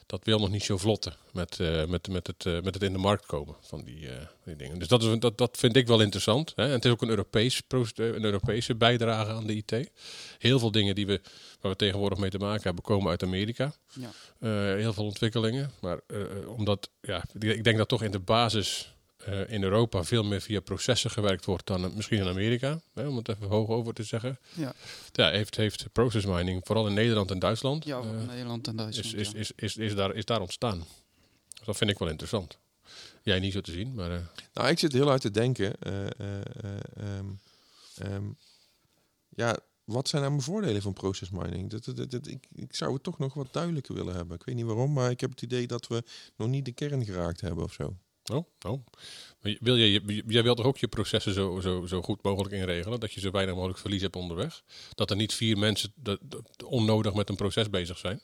dat 0.06 0.24
wil 0.24 0.38
nog 0.38 0.50
niet 0.50 0.62
zo 0.62 0.76
vlotten 0.76 1.14
met, 1.32 1.60
eh, 1.60 1.86
met, 1.86 2.08
met, 2.08 2.26
het, 2.26 2.46
eh, 2.46 2.52
met 2.52 2.74
het 2.74 2.82
in 2.82 2.92
de 2.92 2.98
markt 2.98 3.26
komen 3.26 3.54
van 3.60 3.84
die, 3.84 4.08
eh, 4.08 4.26
die 4.44 4.56
dingen. 4.56 4.78
Dus 4.78 4.88
dat, 4.88 5.02
is, 5.02 5.18
dat, 5.18 5.38
dat 5.38 5.56
vind 5.56 5.76
ik 5.76 5.86
wel 5.86 6.00
interessant. 6.00 6.52
Hè? 6.56 6.64
En 6.64 6.70
het 6.70 6.84
is 6.84 6.90
ook 6.90 7.02
een, 7.02 7.08
Europees, 7.08 7.62
een 7.94 8.24
Europese 8.24 8.74
bijdrage 8.74 9.30
aan 9.30 9.46
de 9.46 9.54
IT. 9.54 9.90
Heel 10.38 10.58
veel 10.58 10.70
dingen 10.70 10.94
die 10.94 11.06
we, 11.06 11.20
waar 11.60 11.70
we 11.70 11.76
tegenwoordig 11.78 12.18
mee 12.18 12.30
te 12.30 12.38
maken 12.38 12.62
hebben, 12.62 12.84
komen 12.84 13.10
uit 13.10 13.22
Amerika. 13.22 13.74
Ja. 13.92 14.10
Heel 14.76 14.92
veel 14.92 15.04
ontwikkelingen. 15.04 15.70
Maar 15.80 16.00
omdat, 16.46 16.90
ja, 17.00 17.24
ik 17.38 17.64
denk 17.64 17.76
dat 17.76 17.88
toch 17.88 18.02
in 18.02 18.10
de 18.10 18.18
basis 18.18 18.95
eh, 19.26 19.52
in 19.52 19.62
Europa 19.62 20.04
veel 20.04 20.24
meer 20.24 20.40
via 20.40 20.60
processen 20.60 21.10
gewerkt 21.10 21.44
wordt 21.44 21.66
dan 21.66 21.84
eh, 21.84 21.90
misschien 21.94 22.18
in 22.18 22.26
Amerika. 22.28 22.80
Hè, 22.94 23.06
om 23.06 23.16
het 23.16 23.28
even 23.28 23.46
hoog 23.48 23.68
over 23.68 23.94
te 23.94 24.02
zeggen. 24.02 24.38
Ja. 24.54 24.74
Ja, 25.12 25.30
heeft, 25.30 25.56
heeft 25.56 25.92
process 25.92 26.24
mining, 26.26 26.60
vooral 26.64 26.86
in 26.86 26.94
Nederland 26.94 27.30
en 27.30 27.38
Duitsland, 27.38 27.84
Ja, 27.84 27.98
eh, 28.00 28.26
Nederland 28.26 28.66
en 28.68 28.76
Duitsland. 28.76 29.14
is, 29.14 29.20
is, 29.20 29.30
ja. 29.32 29.38
is, 29.38 29.52
is, 29.56 29.76
is, 29.76 29.94
daar, 29.94 30.14
is 30.14 30.24
daar 30.24 30.40
ontstaan. 30.40 30.78
Dus 31.54 31.66
dat 31.66 31.76
vind 31.76 31.90
ik 31.90 31.98
wel 31.98 32.08
interessant. 32.08 32.58
Jij 33.22 33.38
niet 33.40 33.52
zo 33.52 33.60
te 33.60 33.72
zien, 33.72 33.94
maar... 33.94 34.10
eh, 34.10 34.18
Nou, 34.54 34.68
ik 34.68 34.78
zit 34.78 34.92
heel 34.92 35.10
uit 35.10 35.20
te 35.20 35.30
denken. 35.30 35.74
eh, 35.80 36.02
eh, 36.06 36.10
eh, 36.38 36.78
ehm, 36.96 37.26
ehm, 37.98 38.24
ja, 39.28 39.56
wat 39.84 40.08
zijn 40.08 40.22
nou 40.22 40.34
mijn 40.34 40.44
voordelen 40.44 40.82
van 40.82 40.92
process 40.92 41.30
mining? 41.30 41.70
Dat, 41.70 41.84
dat, 41.84 41.96
dat, 41.96 42.10
dat- 42.10 42.26
ik, 42.26 42.46
ik 42.54 42.74
zou 42.74 42.92
het 42.92 43.02
toch 43.02 43.18
nog 43.18 43.34
wat 43.34 43.52
duidelijker 43.52 43.94
willen 43.94 44.14
hebben. 44.14 44.36
Ik 44.36 44.44
weet 44.44 44.54
niet 44.54 44.64
waarom, 44.64 44.92
maar 44.92 45.10
ik 45.10 45.20
heb 45.20 45.30
het 45.30 45.42
idee 45.42 45.66
dat 45.66 45.86
we 45.86 46.02
nog 46.36 46.48
niet 46.48 46.64
de 46.64 46.72
kern 46.72 47.04
geraakt 47.04 47.40
hebben 47.40 47.64
of 47.64 47.72
zo. 47.72 47.96
Oh, 48.32 48.46
oh. 48.66 48.84
Wil 49.40 49.76
jij, 49.78 50.00
jij 50.26 50.42
wilt 50.42 50.56
toch 50.56 50.66
ook 50.66 50.78
je 50.78 50.88
processen 50.88 51.34
zo, 51.34 51.60
zo, 51.60 51.86
zo 51.86 52.02
goed 52.02 52.22
mogelijk 52.22 52.54
inregelen? 52.54 53.00
Dat 53.00 53.12
je 53.12 53.20
zo 53.20 53.30
weinig 53.30 53.54
mogelijk 53.54 53.78
verlies 53.78 54.02
hebt 54.02 54.16
onderweg? 54.16 54.62
Dat 54.94 55.10
er 55.10 55.16
niet 55.16 55.34
vier 55.34 55.58
mensen 55.58 55.92
onnodig 56.64 57.14
met 57.14 57.28
een 57.28 57.36
proces 57.36 57.70
bezig 57.70 57.98
zijn? 57.98 58.20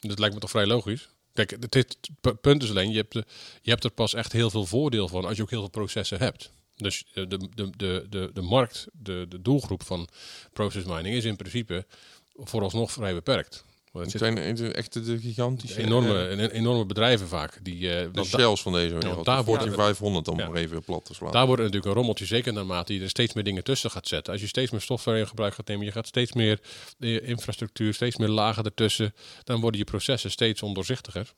Dat 0.00 0.18
lijkt 0.18 0.34
me 0.34 0.40
toch 0.40 0.50
vrij 0.50 0.66
logisch? 0.66 1.08
Kijk, 1.32 1.50
het, 1.50 1.74
het 1.74 2.40
punt 2.40 2.62
is 2.62 2.70
alleen, 2.70 2.90
je 2.90 2.96
hebt, 2.96 3.14
je 3.62 3.70
hebt 3.70 3.84
er 3.84 3.90
pas 3.90 4.14
echt 4.14 4.32
heel 4.32 4.50
veel 4.50 4.66
voordeel 4.66 5.08
van 5.08 5.24
als 5.24 5.36
je 5.36 5.42
ook 5.42 5.50
heel 5.50 5.60
veel 5.60 5.70
processen 5.70 6.18
hebt. 6.18 6.50
Dus 6.76 7.04
eh, 7.14 7.24
de, 7.28 7.48
de, 7.54 7.70
de, 7.76 8.06
de, 8.08 8.30
de 8.32 8.42
markt, 8.42 8.86
de, 8.92 9.26
de 9.28 9.42
doelgroep 9.42 9.82
van 9.82 10.08
process 10.52 10.84
mining 10.84 11.14
is 11.14 11.24
in 11.24 11.36
principe 11.36 11.86
vooralsnog 12.34 12.92
vrij 12.92 13.14
beperkt. 13.14 13.64
Het 13.92 14.10
zijn 14.10 14.38
echt 14.74 14.92
de 15.06 15.18
gigantische... 15.18 15.82
enorme, 15.82 16.26
eh, 16.28 16.40
en- 16.42 16.50
enorme 16.50 16.86
bedrijven 16.86 17.28
vaak. 17.28 17.58
Die, 17.62 17.94
eh, 17.94 18.06
de 18.12 18.24
shells 18.24 18.62
van 18.62 18.72
deze 18.72 18.94
wereld. 18.94 19.24
daar 19.24 19.38
de 19.38 19.44
wordt- 19.44 19.62
Fortune 19.62 19.84
500 19.84 20.28
om 20.28 20.38
Ja. 20.38 20.48
maar 20.48 20.56
even 20.56 20.82
plat 20.84 21.04
te 21.04 21.14
slaan. 21.14 21.32
Daar 21.32 21.46
wordt 21.46 21.60
natuurlijk 21.62 21.88
een 21.88 21.94
rommeltje, 21.96 22.24
zeker 22.24 22.52
naarmate 22.52 22.94
je 22.94 23.00
er 23.02 23.08
steeds 23.08 23.34
meer 23.34 23.44
dingen 23.44 23.64
tussen 23.64 23.90
gaat 23.90 24.08
zetten. 24.08 24.32
Als 24.32 24.42
je 24.42 24.48
steeds 24.48 24.70
meer 24.70 24.80
software 24.80 25.18
in 25.18 25.26
gebruik 25.26 25.54
gaat 25.54 25.66
nemen, 25.66 25.84
je 25.84 25.92
gaat 25.92 26.06
steeds 26.06 26.32
meer 26.32 26.60
eh, 26.98 27.28
infrastructuur, 27.28 27.94
steeds 27.94 28.16
meer 28.16 28.28
lagen 28.28 28.64
ertussen, 28.64 29.14
dan 29.44 29.60
worden 29.60 29.80
je 29.80 29.86
processen 29.86 30.30
steeds 30.30 30.62
ondoorzichtiger. 30.62 31.32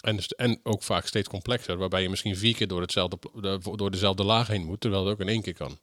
En, 0.00 0.18
en 0.36 0.60
ook 0.62 0.82
vaak 0.82 1.06
steeds 1.06 1.28
complexer, 1.28 1.76
waarbij 1.76 2.02
je 2.02 2.08
misschien 2.08 2.36
vier 2.36 2.54
keer 2.54 2.68
door, 2.68 2.80
hetzelfde, 2.80 3.18
door 3.76 3.90
dezelfde 3.90 4.24
laag 4.24 4.46
heen 4.48 4.64
moet, 4.64 4.80
terwijl 4.80 5.04
het 5.04 5.12
ook 5.12 5.20
in 5.20 5.28
één 5.28 5.42
keer 5.42 5.54
kan. 5.54 5.78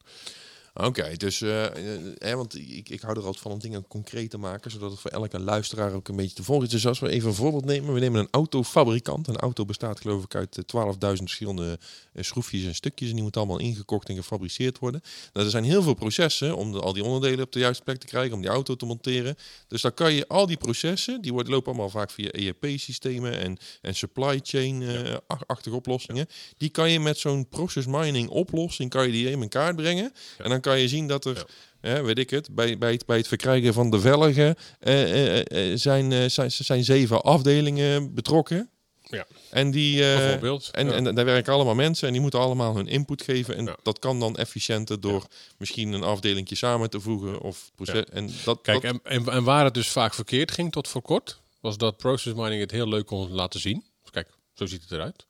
Oké, 0.75 1.17
dus 1.17 1.41
eh, 1.41 2.31
eh, 2.31 2.35
want 2.35 2.55
ik, 2.55 2.89
ik 2.89 3.01
hou 3.01 3.13
er 3.13 3.25
altijd 3.25 3.43
van 3.43 3.51
om 3.51 3.59
dingen 3.59 3.87
concreet 3.87 4.29
te 4.29 4.37
maken, 4.37 4.71
zodat 4.71 4.91
het 4.91 4.99
voor 4.99 5.11
elke 5.11 5.39
luisteraar 5.39 5.93
ook 5.93 6.07
een 6.07 6.15
beetje 6.15 6.35
te 6.35 6.43
volgen 6.43 6.65
is. 6.65 6.71
Dus 6.71 6.87
als 6.87 6.99
we 6.99 7.09
even 7.09 7.29
een 7.29 7.35
voorbeeld 7.35 7.65
nemen, 7.65 7.93
we 7.93 7.99
nemen 7.99 8.19
een 8.19 8.27
autofabrikant. 8.31 9.27
Een 9.27 9.37
auto 9.37 9.65
bestaat 9.65 9.99
geloof 9.99 10.23
ik 10.23 10.35
uit 10.35 10.57
eh, 10.57 10.85
12.000 10.93 10.97
verschillende 10.99 11.79
eh, 12.13 12.23
schroefjes 12.23 12.65
en 12.65 12.75
stukjes 12.75 13.07
en 13.07 13.13
die 13.13 13.23
moeten 13.23 13.41
allemaal 13.41 13.59
ingekocht 13.59 14.09
en 14.09 14.15
gefabriceerd 14.15 14.79
worden. 14.79 15.01
Nou, 15.33 15.45
er 15.45 15.51
zijn 15.51 15.63
heel 15.63 15.81
veel 15.81 15.93
processen 15.93 16.55
om 16.55 16.71
de, 16.71 16.79
al 16.79 16.93
die 16.93 17.03
onderdelen 17.03 17.45
op 17.45 17.51
de 17.51 17.59
juiste 17.59 17.83
plek 17.83 17.97
te 17.97 18.07
krijgen, 18.07 18.33
om 18.33 18.41
die 18.41 18.49
auto 18.49 18.75
te 18.75 18.85
monteren. 18.85 19.35
Dus 19.67 19.81
dan 19.81 19.93
kan 19.93 20.13
je 20.13 20.27
al 20.27 20.45
die 20.45 20.57
processen, 20.57 21.21
die 21.21 21.33
worden, 21.33 21.51
lopen 21.51 21.71
allemaal 21.71 21.89
vaak 21.89 22.11
via 22.11 22.29
ERP-systemen 22.29 23.39
en, 23.39 23.57
en 23.81 23.95
supply 23.95 24.39
chain-achtige 24.43 25.75
oplossingen. 25.75 26.27
Die 26.57 26.69
kan 26.69 26.91
je 26.91 26.99
met 26.99 27.17
zo'n 27.17 27.47
process 27.49 27.87
mining 27.87 28.29
oplossing, 28.29 28.89
kan 28.89 29.05
je 29.05 29.11
die 29.11 29.29
in 29.29 29.49
kaart 29.49 29.75
brengen. 29.75 30.13
En 30.37 30.49
dan 30.49 30.61
kan 30.63 30.79
je 30.79 30.87
zien 30.87 31.07
dat 31.07 31.25
er, 31.25 31.45
hè, 31.81 32.03
weet 32.03 32.19
ik 32.19 32.29
het, 32.29 32.55
bij, 32.55 32.77
bij, 32.77 32.91
het, 32.91 33.05
bij 33.05 33.17
het 33.17 33.27
verkrijgen 33.27 33.73
van 33.73 33.89
de 33.89 33.99
velgen 33.99 34.55
eh, 34.79 35.37
eh, 35.39 35.71
eh, 35.71 35.77
zijn, 35.77 36.11
eh, 36.11 36.29
zijn, 36.29 36.51
zijn 36.51 36.83
zeven 36.83 37.21
afdelingen 37.23 38.13
betrokken. 38.13 38.69
Ja. 39.09 39.25
En 39.49 39.71
die, 39.71 40.11
eh, 40.11 40.17
Bijvoorbeeld. 40.17 40.69
en, 40.71 40.85
Ja. 40.87 40.91
en 40.93 41.15
daar 41.15 41.25
werken 41.25 41.53
allemaal 41.53 41.75
mensen 41.75 42.07
en 42.07 42.13
die 42.13 42.21
moeten 42.21 42.39
allemaal 42.39 42.75
hun 42.75 42.87
input 42.87 43.21
geven. 43.21 43.55
En 43.55 43.65
Ja. 43.65 43.75
dat 43.83 43.99
kan 43.99 44.19
dan 44.19 44.35
efficiënter 44.37 44.99
door 45.01 45.27
misschien 45.57 45.91
een 45.91 46.03
afdelingje 46.03 46.55
samen 46.55 46.89
te 46.89 46.99
voegen. 46.99 47.41
Of 47.41 47.71
proces, 47.75 48.03
en 48.11 48.29
dat, 48.43 48.61
Kijk, 48.61 48.81
dat, 48.81 48.99
en, 49.03 49.25
en 49.25 49.43
waar 49.43 49.63
het 49.65 49.73
dus 49.73 49.87
vaak 49.89 50.13
verkeerd 50.13 50.51
ging 50.51 50.71
tot 50.71 50.87
voor 50.87 51.01
kort, 51.01 51.41
was 51.61 51.77
dat 51.77 51.97
process 51.97 52.35
mining 52.35 52.61
het 52.61 52.71
heel 52.71 52.87
leuk 52.87 53.05
kon 53.05 53.31
laten 53.31 53.59
zien. 53.59 53.83
Kijk, 54.11 54.27
zo 54.53 54.65
ziet 54.65 54.81
het 54.81 54.91
eruit. 54.91 55.25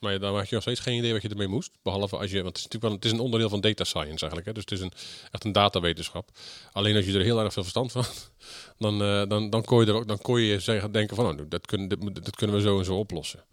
Maar 0.00 0.18
dan 0.18 0.34
had 0.36 0.48
je 0.48 0.54
nog 0.54 0.62
steeds 0.62 0.80
geen 0.80 0.98
idee 0.98 1.12
wat 1.12 1.22
je 1.22 1.28
ermee 1.28 1.46
moest. 1.46 1.70
Behalve 1.82 2.16
als 2.16 2.30
je, 2.30 2.42
want 2.42 2.48
het 2.48 2.56
is 2.56 2.62
natuurlijk 2.62 2.82
wel, 2.82 2.92
het 2.92 3.04
is 3.04 3.12
een 3.12 3.20
onderdeel 3.20 3.48
van 3.48 3.60
data 3.60 3.84
science 3.84 4.18
eigenlijk. 4.18 4.46
Hè? 4.46 4.52
Dus 4.52 4.62
het 4.62 4.72
is 4.72 4.80
een, 4.80 4.92
echt 5.30 5.44
een 5.44 5.52
datawetenschap. 5.52 6.30
Alleen 6.72 6.96
als 6.96 7.04
je 7.04 7.12
er 7.12 7.24
heel 7.24 7.40
erg 7.40 7.52
veel 7.52 7.62
verstand 7.62 7.92
van 7.92 8.02
had, 8.02 8.30
dan, 8.78 9.02
eh, 9.02 9.28
dan, 9.28 9.50
dan 9.50 9.64
kon 9.64 9.80
je 9.80 9.86
er 9.86 9.94
ook, 9.94 10.08
dan 10.08 10.18
kon 10.18 10.40
je 10.40 10.60
zeggen, 10.60 10.92
denken 10.92 11.16
van, 11.16 11.26
oh, 11.26 11.46
dat, 11.48 11.66
kunnen, 11.66 11.88
dat 12.12 12.36
kunnen 12.36 12.56
we 12.56 12.62
zo 12.62 12.78
en 12.78 12.84
zo 12.84 12.96
oplossen. 12.98 13.44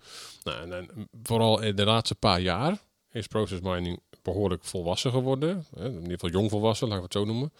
Nou, 0.44 0.62
en, 0.62 0.74
en 0.74 1.10
vooral 1.24 1.62
in 1.62 1.76
de 1.76 1.86
laatste 1.86 2.16
paar 2.16 2.42
jaar 2.42 2.78
is 3.12 3.28
process 3.28 3.62
mining 3.62 4.00
behoorlijk 4.22 4.64
volwassen 4.64 5.12
geworden. 5.12 5.66
Hè? 5.76 5.86
In 5.86 5.96
ieder 5.96 6.12
geval 6.12 6.30
jong 6.30 6.50
volwassen, 6.50 6.88
laten 6.88 7.04
we 7.04 7.10
het 7.10 7.18
zo 7.18 7.26
noemen. 7.34 7.54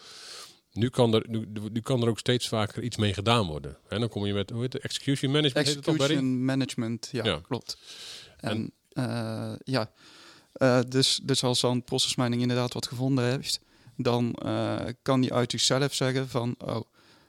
Nu 0.72 0.88
kan, 0.88 1.14
er, 1.14 1.24
nu, 1.28 1.48
nu 1.72 1.80
kan 1.80 2.02
er 2.02 2.08
ook 2.08 2.18
steeds 2.18 2.48
vaker 2.48 2.82
iets 2.82 2.96
mee 2.96 3.14
gedaan 3.14 3.46
worden. 3.46 3.76
En 3.88 4.00
dan 4.00 4.08
kom 4.08 4.26
je 4.26 4.34
met 4.34 4.50
hoe 4.50 4.60
heet 4.60 4.72
het, 4.72 4.82
execution 4.82 5.30
management. 5.32 5.66
heet 5.66 5.76
het? 5.76 5.86
Execution 5.86 6.44
management, 6.44 7.08
ja, 7.12 7.24
Ja. 7.24 7.40
klopt. 7.42 7.78
En, 8.36 8.72
ja, 9.64 9.90
Eh, 10.58 10.80
dus, 10.88 11.20
dus 11.22 11.44
als 11.44 11.60
dan 11.60 11.84
process 11.84 12.14
mining 12.16 12.42
inderdaad 12.42 12.72
wat 12.72 12.86
gevonden 12.86 13.24
heeft, 13.24 13.60
dan 13.96 14.32
eh, 14.34 14.76
kan 15.02 15.20
die 15.20 15.32
uit 15.32 15.50
zichzelf 15.50 15.94
zeggen 15.94 16.28
van, 16.28 16.54
oh, 16.58 16.80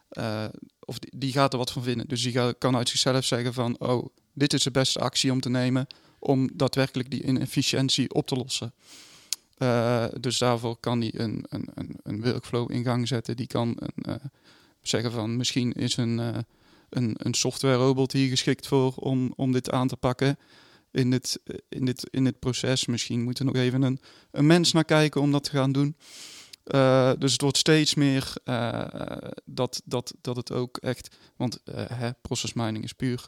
eh, 0.09 0.45
of 0.79 0.99
die, 0.99 1.31
gaat 1.31 1.51
er 1.53 1.59
wat 1.59 1.71
van 1.71 1.83
vinden. 1.83 2.07
Dus 2.07 2.21
die 2.23 2.53
kan 2.53 2.75
uit 2.75 2.89
zichzelf 2.89 3.25
zeggen 3.25 3.53
van, 3.53 3.75
oh, 3.79 4.05
dit 4.33 4.53
is 4.53 4.63
de 4.63 4.71
beste 4.71 4.99
actie 4.99 5.31
om 5.31 5.41
te 5.41 5.49
nemen 5.49 5.87
om 6.19 6.49
daadwerkelijk 6.53 7.11
die 7.11 7.23
inefficiëntie 7.23 8.13
op 8.13 8.27
te 8.27 8.35
lossen. 8.35 8.73
Eh, 9.57 10.05
dus 10.19 10.37
daarvoor 10.37 10.77
kan 10.79 10.99
die 10.99 11.19
een, 11.19 11.45
een, 11.49 11.69
een, 12.03 12.21
workflow 12.21 12.71
in 12.71 12.83
gang 12.83 13.07
zetten. 13.07 13.35
Die 13.35 13.47
kan 13.47 13.77
een, 13.79 14.03
eh, 14.03 14.15
zeggen 14.81 15.11
van 15.11 15.37
misschien 15.37 15.73
is 15.73 15.97
een, 15.97 16.19
eh, 16.19 16.37
een, 16.89 17.15
een 17.17 17.33
software 17.33 17.75
robot 17.75 18.11
hier 18.11 18.29
geschikt 18.29 18.67
voor 18.67 18.93
om, 18.95 19.33
om 19.35 19.51
dit 19.51 19.71
aan 19.71 19.87
te 19.87 19.97
pakken 19.97 20.37
in 20.91 21.09
dit, 21.09 21.39
eh, 21.43 21.55
in, 21.69 21.85
dit, 21.85 22.07
in 22.09 22.23
dit 22.23 22.39
proces. 22.39 22.85
Misschien 22.85 23.23
moet 23.23 23.39
er 23.39 23.45
nog 23.45 23.55
even 23.55 23.81
een, 23.81 23.99
een 24.31 24.45
mens 24.45 24.71
naar 24.71 24.85
kijken 24.85 25.21
om 25.21 25.31
dat 25.31 25.43
te 25.43 25.49
gaan 25.49 25.71
doen. 25.71 25.95
Eh, 26.63 27.11
dus 27.17 27.31
het 27.31 27.41
wordt 27.41 27.57
steeds 27.57 27.95
meer 27.95 28.33
eh, 28.43 29.17
dat, 29.45 29.81
dat, 29.85 30.13
dat 30.21 30.35
het 30.35 30.51
ook 30.51 30.77
echt, 30.77 31.15
want 31.35 31.63
process 32.21 32.53
mining 32.53 32.83
is 32.83 32.93
puur 32.93 33.27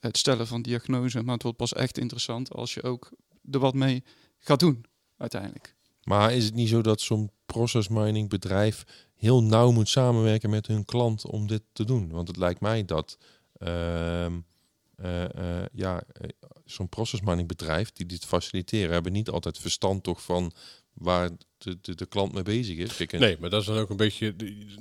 het 0.00 0.16
stellen 0.16 0.46
van 0.46 0.62
diagnose, 0.62 1.22
maar 1.22 1.34
het 1.34 1.42
wordt 1.42 1.58
pas 1.58 1.72
echt 1.72 1.98
interessant 1.98 2.52
als 2.52 2.74
je 2.74 2.82
ook 2.82 3.10
er 3.50 3.58
wat 3.58 3.74
mee 3.74 4.04
gaat 4.38 4.60
doen 4.60 4.84
uiteindelijk. 5.16 5.74
Maar 6.04 6.32
is 6.32 6.44
het 6.44 6.54
niet 6.54 6.68
zo 6.68 6.80
dat 6.80 7.00
zo'n 7.00 7.30
process 7.46 7.88
mining 7.88 8.28
bedrijf 8.28 8.84
heel 9.14 9.42
nauw 9.42 9.70
moet 9.70 9.88
samenwerken 9.88 10.50
met 10.50 10.66
hun 10.66 10.84
klant 10.84 11.26
om 11.26 11.46
dit 11.46 11.62
te 11.72 11.84
doen? 11.84 12.10
Want 12.10 12.28
het 12.28 12.36
lijkt 12.36 12.60
mij 12.60 12.84
dat 12.84 13.18
ehm, 13.58 13.70
eh, 13.70 14.24
eh, 14.24 14.32
ja, 15.72 16.02
eh, 16.12 16.28
zo'n 16.64 16.88
process 16.88 17.22
mining 17.22 17.48
bedrijf 17.48 17.92
die 17.92 18.06
dit 18.06 18.24
faciliteren, 18.24 18.92
hebben 18.92 19.12
niet 19.12 19.30
altijd 19.30 19.58
verstand 19.58 20.02
toch 20.02 20.22
van 20.22 20.52
waar 20.92 21.30
de, 21.58 21.78
de, 21.80 21.94
de 21.94 22.06
klant 22.06 22.32
mee 22.32 22.42
bezig 22.42 22.76
is. 22.76 22.96
Kijk, 22.96 23.12
Nee, 23.12 23.36
maar 23.40 23.50
dat 23.50 23.60
is 23.60 23.66
dan 23.66 23.76
ook 23.76 23.90
een 23.90 23.96
beetje. 23.96 24.34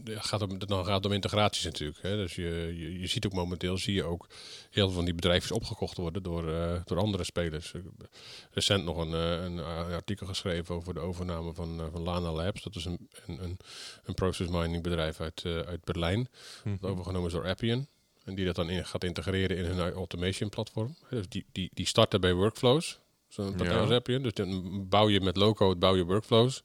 Gaat 0.05 0.41
om, 0.41 0.59
dan 0.59 0.85
gaat 0.85 0.95
het 0.95 1.05
om 1.05 1.11
integraties 1.11 1.63
natuurlijk. 1.63 2.01
Hè. 2.01 2.15
Dus 2.15 2.35
je, 2.35 2.73
je, 2.77 2.99
je 2.99 3.07
ziet 3.07 3.25
ook 3.25 3.33
momenteel 3.33 3.77
zie 3.77 3.93
je 3.93 4.03
ook 4.03 4.27
heel 4.69 4.85
veel 4.85 4.95
van 4.95 5.05
die 5.05 5.13
bedrijven 5.13 5.55
opgekocht 5.55 5.97
worden 5.97 6.23
door, 6.23 6.53
eh, 6.53 6.81
door 6.85 6.97
andere 6.97 7.23
spelers. 7.23 7.73
Recent 8.51 8.83
nog 8.83 8.97
een, 8.97 9.13
eh, 9.13 9.43
een 9.43 9.59
artikel 9.93 10.27
geschreven 10.27 10.75
over 10.75 10.93
de 10.93 10.99
overname 10.99 11.53
van, 11.53 11.79
eh, 11.79 11.85
van 11.91 12.01
Lana 12.01 12.31
Labs. 12.31 12.63
Dat 12.63 12.75
is 12.75 12.85
een, 12.85 13.09
een, 13.25 13.57
een, 14.03 14.13
process 14.13 14.49
mining 14.49 14.83
bedrijf 14.83 15.19
uit, 15.19 15.45
eh, 15.45 15.59
uit 15.59 15.83
Berlijn. 15.83 16.27
Mhm. 16.63 16.75
Dat 16.79 16.89
overgenomen 16.89 17.27
is 17.27 17.33
door 17.33 17.47
Appian. 17.47 17.87
En 18.25 18.35
die 18.35 18.45
dat 18.45 18.55
dan 18.55 18.69
in, 18.69 18.85
gaat 18.85 19.03
integreren 19.03 19.57
in 19.57 19.65
hun 19.65 19.91
automation 19.93 20.49
platform. 20.49 20.95
Dus 21.09 21.29
die, 21.29 21.45
die, 21.51 21.69
die 21.73 21.85
starten 21.85 22.21
bij 22.21 22.33
workflows. 22.33 22.99
Zo'n 23.27 23.53
Ja. 23.57 23.79
als 23.79 23.89
Appian. 23.89 24.21
Dus 24.21 24.33
dan 24.33 24.87
bouw 24.89 25.09
je 25.09 25.21
met 25.21 25.35
low-code 25.35 25.75
bouw 25.79 25.95
je 25.95 26.03
workflows. 26.03 26.63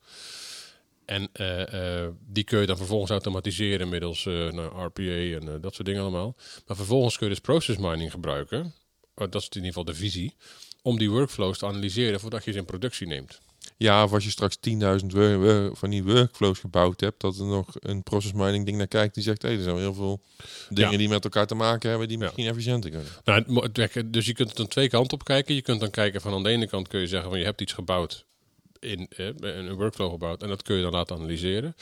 En 1.04 1.28
eh, 1.32 2.02
eh, 2.04 2.12
die 2.26 2.44
kun 2.44 2.60
je 2.60 2.66
dan 2.66 2.76
vervolgens 2.76 3.10
automatiseren 3.10 3.88
middels 3.88 4.26
eh, 4.26 4.52
nou, 4.52 4.84
RPA 4.84 5.02
en 5.02 5.60
dat 5.60 5.74
soort 5.74 5.86
dingen 5.86 6.02
allemaal. 6.02 6.36
Maar 6.66 6.76
vervolgens 6.76 7.16
kun 7.16 7.26
je 7.26 7.32
dus 7.32 7.42
process 7.42 7.78
mining 7.78 8.10
gebruiken. 8.10 8.74
Oh, 9.14 9.30
dat 9.30 9.42
is 9.42 9.48
in 9.48 9.54
ieder 9.54 9.66
geval 9.66 9.84
de 9.84 9.94
visie. 9.94 10.34
Om 10.82 10.98
die 10.98 11.10
workflows 11.10 11.58
te 11.58 11.66
analyseren 11.66 12.20
voordat 12.20 12.44
je 12.44 12.52
ze 12.52 12.58
in 12.58 12.64
productie 12.64 13.06
neemt. 13.06 13.40
Ja, 13.76 14.04
of 14.04 14.12
als 14.12 14.24
je 14.24 14.30
straks 14.30 14.56
10.000 14.60 15.12
wor- 15.12 15.38
wor- 15.38 15.76
van 15.76 15.90
die 15.90 16.04
workflows 16.04 16.58
gebouwd 16.58 17.00
hebt, 17.00 17.20
dat 17.20 17.38
er 17.38 17.44
nog 17.44 17.66
een 17.80 18.02
process 18.02 18.32
mining 18.32 18.64
ding 18.64 18.76
naar 18.76 18.86
kijkt 18.86 19.14
die 19.14 19.22
zegt, 19.22 19.42
hé, 19.42 19.48
er 19.48 19.62
zijn 19.62 19.76
heel 19.76 19.94
veel 19.94 20.20
dingen 20.68 20.90
Ja. 20.90 20.96
die 20.98 21.08
met 21.08 21.24
elkaar 21.24 21.46
te 21.46 21.54
maken 21.54 21.88
hebben 21.90 22.08
die 22.08 22.18
Ja. 22.18 22.22
misschien 22.24 22.46
efficiënter 22.46 22.90
kunnen. 22.90 23.08
Nou, 23.24 23.70
dus 24.10 24.26
je 24.26 24.32
kunt 24.32 24.48
het 24.50 24.60
aan 24.60 24.68
twee 24.68 24.88
kanten 24.88 25.18
op 25.18 25.24
kijken. 25.24 25.54
Je 25.54 25.62
kunt 25.62 25.80
dan 25.80 25.90
kijken 25.90 26.20
van 26.20 26.32
aan 26.32 26.42
de 26.42 26.48
ene 26.48 26.66
kant 26.68 26.88
kun 26.88 27.00
je 27.00 27.06
zeggen 27.06 27.30
van 27.30 27.38
je 27.38 27.44
hebt 27.44 27.60
iets 27.60 27.72
gebouwd 27.72 28.24
in 28.80 29.08
eh, 29.16 29.26
een 29.40 29.74
workflow 29.74 30.10
gebouwd 30.10 30.42
en 30.42 30.48
dat 30.48 30.62
kun 30.62 30.76
je 30.76 30.82
dan 30.82 30.92
laten 30.92 31.16
analyseren. 31.16 31.74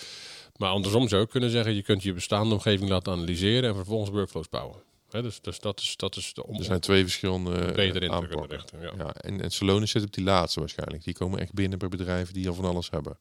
Maar 0.56 0.70
andersom 0.70 1.08
zou 1.08 1.20
je 1.20 1.26
ook 1.26 1.32
kunnen 1.32 1.50
zeggen 1.50 1.74
je 1.74 1.82
kunt 1.82 2.02
je 2.02 2.12
bestaande 2.12 2.54
omgeving 2.54 2.90
laten 2.90 3.12
analyseren 3.12 3.68
en 3.68 3.74
vervolgens 3.74 4.10
workflows 4.10 4.48
bouwen. 4.48 4.76
Dus, 5.22 5.40
dus 5.40 5.58
dat 5.60 5.80
is 5.80 5.96
dat 5.96 6.16
is 6.16 6.34
de 6.34 6.46
om, 6.46 6.58
Er 6.58 6.64
zijn 6.64 6.80
twee 6.80 7.02
verschillende 7.02 7.50
eh, 7.54 7.74
beter 7.74 7.78
in 7.84 7.90
te 7.92 7.96
kunnen 7.96 8.12
aanpakken. 8.12 8.48
richten. 8.48 8.80
Ja. 8.80 8.92
Ja, 8.96 9.14
en, 9.14 9.40
en 9.40 9.88
zit 9.88 10.02
op 10.02 10.12
die 10.12 10.24
laatste 10.24 10.60
waarschijnlijk. 10.60 11.04
Die 11.04 11.14
komen 11.14 11.38
echt 11.40 11.52
binnen 11.52 11.78
bij 11.78 11.88
bedrijven 11.88 12.34
die 12.34 12.48
al 12.48 12.54
van 12.54 12.64
alles 12.64 12.90
hebben. 12.90 13.18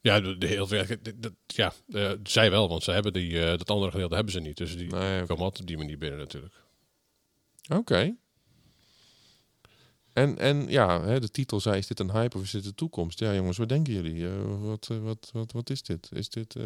Ja, 0.00 0.20
de, 0.20 0.38
de 0.38 0.46
heel 0.46 0.66
veel. 0.66 0.84
Ja, 1.46 1.72
eh, 1.92 2.10
zij 2.22 2.50
wel, 2.50 2.68
want 2.68 2.82
ze 2.82 2.90
hebben 2.90 3.12
die, 3.12 3.40
eh, 3.40 3.58
dat 3.58 3.70
andere 3.70 3.90
gedeelte 3.90 4.14
hebben 4.14 4.32
ze 4.32 4.40
niet. 4.40 4.56
Dus 4.56 4.76
die 4.76 4.86
Nee, 4.90 5.16
oké. 5.16 5.26
komen 5.26 5.42
altijd 5.44 5.60
op 5.60 5.66
die 5.66 5.76
manier 5.76 5.98
binnen 5.98 6.18
natuurlijk. 6.18 6.54
Oké. 7.74 8.16
En, 10.20 10.38
en 10.38 10.68
ja, 10.68 11.02
hè, 11.02 11.20
de 11.20 11.30
titel 11.30 11.60
zei, 11.60 11.78
is 11.78 11.86
dit 11.86 12.00
een 12.00 12.10
hype 12.10 12.36
of 12.36 12.42
is 12.42 12.50
dit 12.50 12.64
de 12.64 12.74
toekomst? 12.74 13.18
Ja 13.18 13.34
jongens, 13.34 13.58
wat 13.58 13.68
denken 13.68 13.92
jullie? 13.92 14.26
Eh, 14.26 14.32
wat, 14.60 14.88
eh, 14.90 14.98
wat, 14.98 15.30
wat, 15.32 15.52
wat 15.52 15.70
is 15.70 15.82
dit? 15.82 16.08
Is 16.12 16.28
dit, 16.28 16.56
eh, 16.56 16.64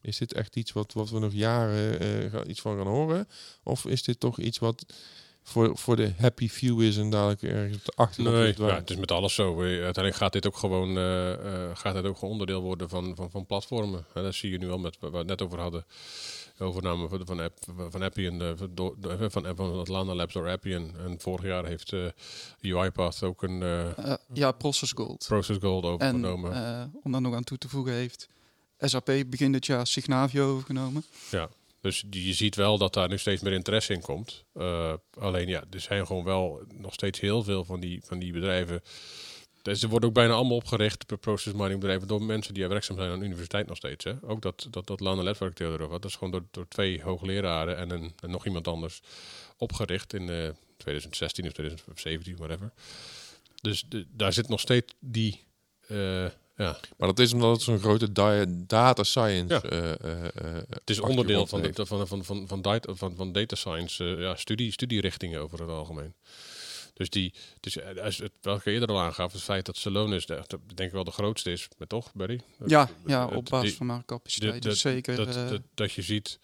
is 0.00 0.18
dit 0.18 0.32
echt 0.32 0.56
iets 0.56 0.72
wat, 0.72 0.92
wat 0.92 1.10
we 1.10 1.18
nog 1.18 1.32
jaren 1.32 2.50
iets 2.50 2.60
van 2.60 2.76
gaan 2.76 2.86
horen? 2.86 3.28
Of 3.62 3.84
is 3.84 4.02
dit 4.02 4.20
toch 4.20 4.38
iets 4.38 4.58
wat 4.58 4.84
voor, 5.46 5.78
voor 5.78 5.96
de 5.96 6.12
happy 6.18 6.48
few 6.48 6.80
is 6.82 6.96
en 6.96 7.10
dadelijk 7.10 7.42
ergens 7.42 7.76
op 7.76 7.84
de 7.84 7.92
achtergrond 7.94 8.58
Nee, 8.58 8.68
ja, 8.68 8.74
het 8.74 8.90
is 8.90 8.96
met 8.96 9.10
alles 9.10 9.34
zo. 9.34 9.60
Uiteindelijk 9.60 10.16
gaat 10.16 10.32
dit 10.32 10.46
ook 10.46 10.56
gewoon, 10.56 10.96
eh, 10.96 11.32
eh, 11.32 11.70
gaat 11.76 11.94
dit 11.94 12.04
ook 12.06 12.16
gewoon 12.18 12.30
onderdeel 12.32 12.60
worden 12.62 12.88
van, 12.88 13.12
van, 13.16 13.30
van 13.30 13.46
platformen. 13.46 14.04
Hè, 14.12 14.22
dat 14.22 14.34
zie 14.34 14.50
je 14.50 14.58
nu 14.58 14.70
al 14.70 14.78
met 14.78 14.96
waar 15.00 15.10
we 15.10 15.16
het 15.16 15.26
net 15.26 15.42
over 15.42 15.60
hadden. 15.60 15.84
De 16.56 16.64
overname 16.64 17.08
van, 17.08 17.26
van, 17.26 17.40
App, 17.40 17.58
van 17.90 18.02
Appian, 18.02 18.42
eh, 18.42 18.50
van, 18.56 19.30
van, 19.30 19.56
van 19.56 19.78
Atlanta 19.78 20.14
Labs 20.14 20.32
door 20.32 20.48
Appian. 20.48 20.90
En 20.98 21.20
vorig 21.20 21.44
jaar 21.44 21.66
heeft 21.66 21.92
eh 21.92 22.76
UiPath 22.76 23.22
ook 23.22 23.42
een 23.42 23.62
ja, 24.32 24.52
Process 24.52 24.92
Gold. 24.92 25.24
Process 25.28 25.58
Gold 25.62 25.84
En 25.84 25.90
overgenomen. 25.90 26.52
eh, 26.52 26.82
om 27.02 27.12
daar 27.12 27.20
nog 27.20 27.34
aan 27.34 27.44
toe 27.44 27.58
te 27.58 27.68
voegen 27.68 27.92
heeft 27.92 28.28
SAP 28.78 29.10
begin 29.26 29.52
dit 29.52 29.66
jaar 29.66 29.86
Signavio 29.86 30.52
overgenomen. 30.52 31.04
Ja, 31.30 31.48
dus 31.84 32.04
je 32.10 32.32
ziet 32.32 32.54
wel 32.56 32.78
dat 32.78 32.94
daar 32.94 33.08
nu 33.08 33.18
steeds 33.18 33.42
meer 33.42 33.52
interesse 33.52 33.92
in 33.92 34.00
komt. 34.00 34.44
Eh, 34.52 34.92
alleen 35.18 35.48
ja, 35.48 35.64
er 35.70 35.80
zijn 35.80 36.06
gewoon 36.06 36.24
wel 36.24 36.62
nog 36.68 36.92
steeds 36.92 37.20
heel 37.20 37.42
veel 37.42 37.64
van 37.64 37.80
die, 37.80 38.00
van 38.04 38.18
die 38.18 38.32
bedrijven. 38.32 38.82
Dus 39.62 39.80
ze 39.80 39.88
worden 39.88 40.08
ook 40.08 40.14
bijna 40.14 40.32
allemaal 40.32 40.56
opgericht, 40.56 41.20
process 41.20 41.54
mining 41.54 41.80
bedrijven, 41.80 42.08
door 42.08 42.22
mensen 42.22 42.54
die 42.54 42.68
werkzaam 42.68 42.96
zijn 42.96 43.10
aan 43.10 43.18
de 43.18 43.24
universiteit 43.24 43.66
nog 43.66 43.76
steeds. 43.76 44.04
Hè? 44.04 44.12
Ook 44.22 44.42
dat, 44.42 44.66
dat, 44.70 44.86
dat 44.86 45.00
Lana 45.00 45.30
over 45.30 45.80
had, 45.80 45.90
dat 45.90 46.04
is 46.04 46.14
gewoon 46.14 46.32
door, 46.32 46.44
door 46.50 46.68
twee 46.68 47.02
hoogleraren 47.02 47.76
en, 47.76 47.90
een, 47.90 48.12
en 48.20 48.30
nog 48.30 48.46
iemand 48.46 48.68
anders 48.68 49.00
opgericht 49.56 50.14
in 50.14 50.28
eh 50.28 50.48
2016 50.76 51.46
of 51.46 51.52
2017, 51.52 52.36
whatever. 52.36 52.72
Dus 53.60 53.84
daar 54.08 54.32
zit 54.32 54.48
nog 54.48 54.60
steeds 54.60 54.94
die, 55.00 55.44
eh, 55.88 56.26
ja, 56.56 56.78
Maar 56.96 57.08
dat 57.08 57.18
is 57.18 57.32
omdat 57.32 57.50
het 57.52 57.62
zo'n 57.62 57.78
grote 57.78 58.12
data 58.66 59.02
science... 59.02 59.54
Ja. 59.54 59.62
eh, 59.62 59.92
eh, 59.92 60.24
eh, 60.24 60.62
Het 60.68 60.90
is 60.90 61.00
onderdeel 61.00 61.46
van, 61.46 61.62
de, 61.62 61.86
van, 61.86 62.06
van, 62.06 62.24
van, 62.24 62.48
van, 62.48 62.62
data, 62.62 62.94
van, 62.94 63.16
van 63.16 63.32
data 63.32 63.56
science, 63.56 64.04
eh, 64.04 64.20
ja, 64.20 64.36
studie, 64.36 64.72
studierichtingen 64.72 65.40
over 65.40 65.60
het 65.60 65.68
algemeen. 65.68 66.14
Dus 66.94 67.10
die, 67.10 67.34
dus 67.60 67.78
als 68.02 68.18
het, 68.18 68.32
welke 68.40 68.70
eerder 68.70 68.88
al 68.88 69.00
aangaf, 69.00 69.32
het 69.32 69.42
feit 69.42 69.66
dat 69.66 69.76
Salonis, 69.76 70.26
de, 70.26 70.42
de- 70.46 70.58
denk 70.66 70.88
ik 70.88 70.94
wel 70.94 71.04
de 71.04 71.10
grootste 71.10 71.52
is, 71.52 71.68
maar 71.78 71.86
toch, 71.86 72.12
Barry? 72.12 72.40
Ja, 72.66 72.88
ja 73.06 73.26
op 73.26 73.44
basis 73.48 73.68
die- 73.68 73.76
van 73.76 73.86
mijn 73.86 74.04
capaciteit. 74.04 74.62
Dus 74.62 74.80
zeker. 74.80 75.16
dat, 75.16 75.36
eh, 75.36 75.48
dat, 75.48 75.60
dat 75.74 75.92
je 75.92 76.02
ziet 76.02 76.38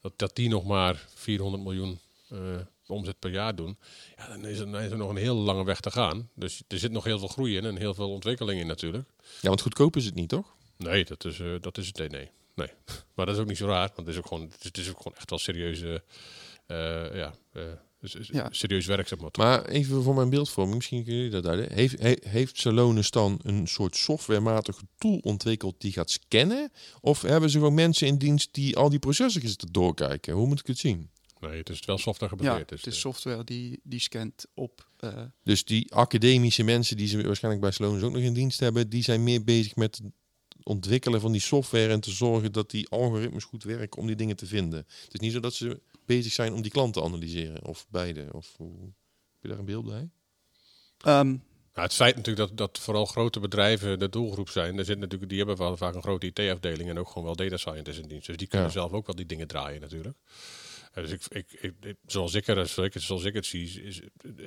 dat, 0.00 0.12
dat 0.16 0.36
die 0.36 0.48
nog 0.48 0.64
maar 0.64 1.06
400 1.14 1.62
miljoen 1.62 1.98
eh, 2.28 2.38
omzet 2.86 3.18
per 3.18 3.30
jaar 3.30 3.54
doen, 3.56 3.78
ja, 4.16 4.28
dan, 4.28 4.44
is 4.46 4.58
er, 4.58 4.70
dan 4.70 4.80
is 4.80 4.90
er 4.90 4.96
nog 4.96 5.10
een 5.10 5.16
hele 5.16 5.32
lange 5.34 5.64
weg 5.64 5.80
te 5.80 5.90
gaan. 5.90 6.28
Dus 6.34 6.62
er 6.68 6.78
zit 6.78 6.92
nog 6.92 7.04
heel 7.04 7.18
veel 7.18 7.28
groei 7.28 7.56
in 7.56 7.64
en 7.64 7.76
heel 7.76 7.94
veel 7.94 8.10
ontwikkeling 8.10 8.60
in 8.60 8.66
natuurlijk. 8.66 9.08
Ja, 9.40 9.48
want 9.48 9.60
goedkoop 9.60 9.96
is 9.96 10.04
het 10.04 10.14
niet, 10.14 10.28
toch? 10.28 10.54
Nee, 10.76 11.04
dat 11.04 11.24
is, 11.24 11.40
eh, 11.40 11.54
dat 11.60 11.78
is 11.78 11.86
het. 11.86 11.96
Nee, 11.98 12.08
nee, 12.08 12.30
nee. 12.54 12.68
Maar 13.14 13.26
dat 13.26 13.34
is 13.34 13.40
ook 13.40 13.48
niet 13.48 13.56
zo 13.56 13.66
raar, 13.66 13.90
want 13.94 14.06
het 14.06 14.08
is 14.08 14.16
ook 14.16 14.26
gewoon, 14.26 14.50
het 14.62 14.78
is, 14.78 14.88
ook 14.90 14.96
gewoon 14.96 15.16
echt 15.16 15.30
wel 15.30 15.38
serieuze, 15.38 16.02
eh, 16.66 16.76
ja, 17.16 17.34
eh, 17.52 17.62
is- 18.00 18.14
is- 18.14 18.28
Ja. 18.32 18.48
serieus 18.50 18.86
werk, 18.86 19.08
zeg 19.08 19.18
maar. 19.18 19.30
Maar 19.38 19.64
even 19.64 20.02
voor 20.02 20.14
mijn 20.14 20.30
beeldvorming, 20.30 20.76
misschien 20.76 20.98
kunnen 21.04 21.16
jullie 21.22 21.32
dat 21.34 21.42
duiden. 21.42 21.72
Heeft, 21.72 22.00
he- 22.00 22.16
heeft 22.28 22.58
Salonis 22.58 23.10
dan 23.10 23.40
een 23.42 23.66
soort 23.66 23.96
softwarematige 23.96 24.82
tool 24.98 25.18
ontwikkeld 25.22 25.74
die 25.80 25.92
gaat 25.92 26.10
scannen? 26.10 26.72
Of 27.00 27.22
hebben 27.22 27.50
ze 27.50 27.58
gewoon 27.58 27.74
mensen 27.74 28.06
in 28.06 28.16
dienst 28.18 28.48
die 28.54 28.76
al 28.76 28.88
die 28.88 28.98
processen 28.98 29.48
zitten 29.48 29.72
doorkijken? 29.72 30.34
Hoe 30.34 30.46
moet 30.46 30.60
ik 30.60 30.66
het 30.66 30.78
zien? 30.78 31.10
Nee, 31.48 31.58
het 31.58 31.68
is 31.68 31.84
wel 31.84 31.98
software 31.98 32.32
Ja, 32.32 32.38
gebaseerd. 32.38 32.70
het 32.70 32.78
dus, 32.78 32.86
is 32.88 32.94
eh, 32.94 33.00
software 33.00 33.44
die, 33.44 33.80
die 33.82 34.00
scant 34.00 34.46
op. 34.54 34.88
eh, 34.98 35.22
Dus 35.42 35.64
die 35.64 35.92
academische 35.94 36.62
mensen 36.62 36.96
die 36.96 37.06
ze 37.08 37.22
waarschijnlijk 37.26 37.62
bij 37.62 37.72
Sloan 37.72 38.04
ook 38.04 38.12
nog 38.12 38.22
in 38.22 38.32
dienst 38.34 38.60
hebben, 38.60 38.88
die 38.88 39.02
zijn 39.02 39.22
meer 39.22 39.44
bezig 39.44 39.76
met 39.76 39.96
het 39.96 40.12
ontwikkelen 40.62 41.20
van 41.20 41.32
die 41.32 41.40
software 41.40 41.92
en 41.92 42.00
te 42.00 42.10
zorgen 42.10 42.52
dat 42.52 42.70
die 42.70 42.88
algoritmes 42.88 43.44
goed 43.44 43.62
werken 43.64 44.00
om 44.00 44.06
die 44.06 44.16
dingen 44.16 44.36
te 44.36 44.46
vinden. 44.46 44.78
Het 45.04 45.14
is 45.14 45.20
niet 45.20 45.32
zo 45.32 45.40
dat 45.40 45.54
ze 45.54 45.80
bezig 46.06 46.32
zijn 46.32 46.52
om 46.52 46.62
die 46.62 46.70
klant 46.70 46.92
te 46.92 47.02
analyseren, 47.02 47.64
of 47.64 47.86
beide. 47.90 48.26
Of 48.32 48.54
hoe, 48.56 48.72
heb 48.80 49.42
je 49.42 49.48
daar 49.48 49.58
een 49.58 49.64
beeld 49.64 49.84
bij? 49.86 50.08
ehm, 51.00 51.36
Nou, 51.74 51.86
het 51.86 51.94
feit 51.94 52.16
natuurlijk 52.16 52.48
dat, 52.48 52.56
dat 52.58 52.78
vooral 52.78 53.06
grote 53.06 53.40
bedrijven 53.40 53.98
de 53.98 54.08
doelgroep 54.08 54.48
zijn. 54.48 54.76
Daar 54.76 54.84
zit 54.84 54.98
natuurlijk, 54.98 55.30
die 55.30 55.44
hebben 55.44 55.78
vaak 55.78 55.94
een 55.94 56.02
grote 56.02 56.26
IT-afdeling 56.26 56.88
en 56.90 56.98
ook 56.98 57.08
gewoon 57.08 57.24
wel 57.24 57.36
data 57.36 57.56
scientists 57.56 58.00
in 58.02 58.08
dienst. 58.08 58.26
Dus 58.26 58.36
die 58.36 58.46
kunnen 58.46 58.66
Ja. 58.66 58.72
zelf 58.72 58.92
ook 58.92 59.06
wel 59.06 59.16
die 59.16 59.26
dingen 59.26 59.46
draaien 59.46 59.80
natuurlijk. 59.80 60.16
Dus 60.94 61.10
ik, 61.10 61.22
ik, 61.28 61.52
ik, 61.80 61.96
zoals, 62.06 62.34
ik 62.34 62.46
er, 62.46 62.66
zoals, 62.92 63.24
ik, 63.24 63.34
het 63.34 63.46
zie, 63.46 63.92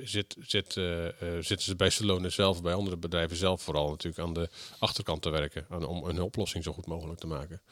zit, 0.02 0.36
zit, 0.40 0.76
eh, 0.76 1.06
eh, 1.06 1.14
zitten 1.42 1.66
ze 1.66 1.76
bij 1.76 1.90
Stallone 1.90 2.30
zelf, 2.30 2.62
bij 2.62 2.74
andere 2.74 2.96
bedrijven 2.96 3.36
zelf 3.36 3.62
vooral 3.62 3.88
natuurlijk 3.90 4.22
aan 4.22 4.32
de 4.32 4.48
achterkant 4.78 5.22
te 5.22 5.30
werken. 5.30 5.66
Aan, 5.68 5.86
om 5.86 6.04
een 6.04 6.20
oplossing 6.20 6.64
zo 6.64 6.72
goed 6.72 6.86
mogelijk 6.86 7.20
te 7.20 7.26
maken. 7.26 7.62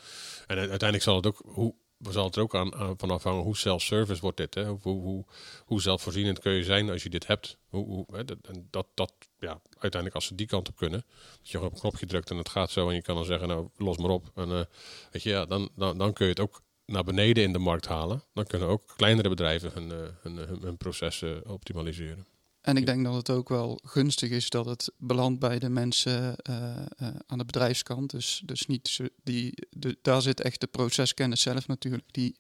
En 0.47 0.59
uiteindelijk 0.59 1.03
zal 1.03 1.17
het 1.17 1.27
ook, 1.27 1.43
hoe, 1.45 1.75
zal 1.99 2.25
het 2.25 2.37
er 2.37 2.43
ook 2.43 2.55
aan, 2.55 2.95
van 2.97 3.11
afhangen 3.11 3.43
hoe 3.43 3.57
self-service 3.57 4.21
wordt 4.21 4.37
dit. 4.37 4.55
Hè? 4.55 4.67
Hoe, 4.67 4.79
hoe, 4.83 5.25
hoe, 5.65 5.81
zelfvoorzienend 5.81 6.39
kun 6.39 6.53
je 6.53 6.65
zijn 6.65 6.91
als 6.91 7.03
je 7.03 7.11
dit 7.11 7.27
hebt. 7.27 7.59
Hoe, 7.69 7.87
hoe, 7.87 8.07
hè? 8.13 8.25
Dat, 8.25 8.39
dat, 8.71 8.87
dat, 8.95 9.13
ja, 9.39 9.61
uiteindelijk 9.71 10.15
als 10.15 10.27
ze 10.27 10.35
die 10.35 10.47
kant 10.47 10.69
op 10.69 10.77
kunnen, 10.77 11.05
dat 11.39 11.49
je 11.51 11.61
op 11.61 11.73
een 11.73 11.79
knopje 11.79 12.07
drukt 12.07 12.31
en 12.31 12.37
het 12.37 12.49
gaat 12.49 12.71
zo 12.71 12.89
en 12.89 12.95
je 12.95 13.03
kan 13.03 13.15
dan 13.15 13.25
zeggen, 13.25 13.49
nou 13.49 13.69
los 13.77 13.97
maar 13.97 14.11
op. 14.11 14.31
En 14.35 14.51
eh, 14.51 14.65
weet 15.11 15.23
je, 15.23 15.31
ja, 15.31 15.47
dan, 15.47 15.71
dan, 15.77 15.99
dan 15.99 16.13
kun 16.13 16.25
je 16.25 16.31
het 16.31 16.41
ook 16.41 16.65
naar 16.87 17.05
beneden 17.05 17.43
in 17.43 17.53
de 17.53 17.59
markt 17.59 17.87
halen. 17.87 18.23
Dan 18.33 18.45
kunnen 18.45 18.69
ook 18.69 18.83
kleinere 18.97 19.29
bedrijven 19.29 19.71
hun, 19.75 19.93
eh, 19.93 19.99
hun, 20.23 20.37
hun, 20.37 20.61
hun 20.63 20.77
processen 20.77 21.49
optimaliseren. 21.49 22.27
en 22.61 22.77
ik 22.77 22.87
denk 22.87 23.05
dat 23.05 23.15
het 23.15 23.31
ook 23.31 23.49
wel 23.49 23.81
gunstig 23.85 24.31
is 24.31 24.51
dat 24.51 24.67
het 24.67 24.93
belandt 24.99 25.41
bij 25.41 25.59
de 25.59 25.69
mensen 25.69 26.37
eh, 26.37 26.77
eh, 26.77 27.09
aan 27.27 27.39
de 27.39 27.45
bedrijfskant. 27.45 28.11
Dus, 28.11 28.43
dus 28.45 28.67
niet 28.67 29.01
die, 29.23 29.67
de, 29.71 29.99
daar 30.03 30.23
zit 30.23 30.41
echt 30.41 30.61
de 30.61 30.67
proceskennis 30.67 31.41
zelf 31.41 31.67
natuurlijk, 31.67 32.05
die, 32.11 32.37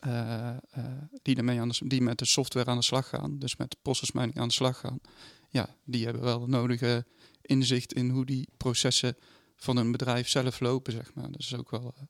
eh, 0.00 0.48
eh, 0.50 0.84
die, 1.22 1.36
ermee 1.36 1.60
aan 1.60 1.70
die 1.78 2.00
met 2.00 2.18
de 2.18 2.24
software 2.24 2.70
aan 2.70 2.76
de 2.76 2.84
slag 2.84 3.08
gaan. 3.08 3.38
Dus 3.38 3.56
met 3.56 3.76
process 3.82 4.12
mining 4.12 4.38
aan 4.38 4.48
de 4.48 4.54
slag 4.54 4.78
gaan. 4.78 5.00
Ja, 5.48 5.76
die 5.84 6.04
hebben 6.04 6.22
wel 6.22 6.46
nodige 6.46 7.06
inzicht 7.42 7.92
in 7.92 8.10
hoe 8.10 8.24
die 8.24 8.48
processen 8.56 9.16
van 9.56 9.76
een 9.76 9.92
bedrijf 9.92 10.28
zelf 10.28 10.60
lopen, 10.60 10.92
zeg 10.92 11.14
maar. 11.14 11.30
Dat 11.30 11.40
is 11.40 11.54
ook 11.54 11.70
wel 11.70 11.94
eh, 11.96 12.02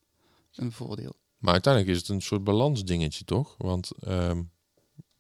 een 0.55 0.73
voordeel. 0.73 1.15
Maar 1.41 1.53
uiteindelijk 1.53 1.95
is 1.95 2.01
het 2.01 2.09
een 2.09 2.23
soort 2.23 2.45
balansdingetje, 2.45 3.25
toch? 3.25 3.55
Want 3.59 3.91
ehm, 4.01 4.43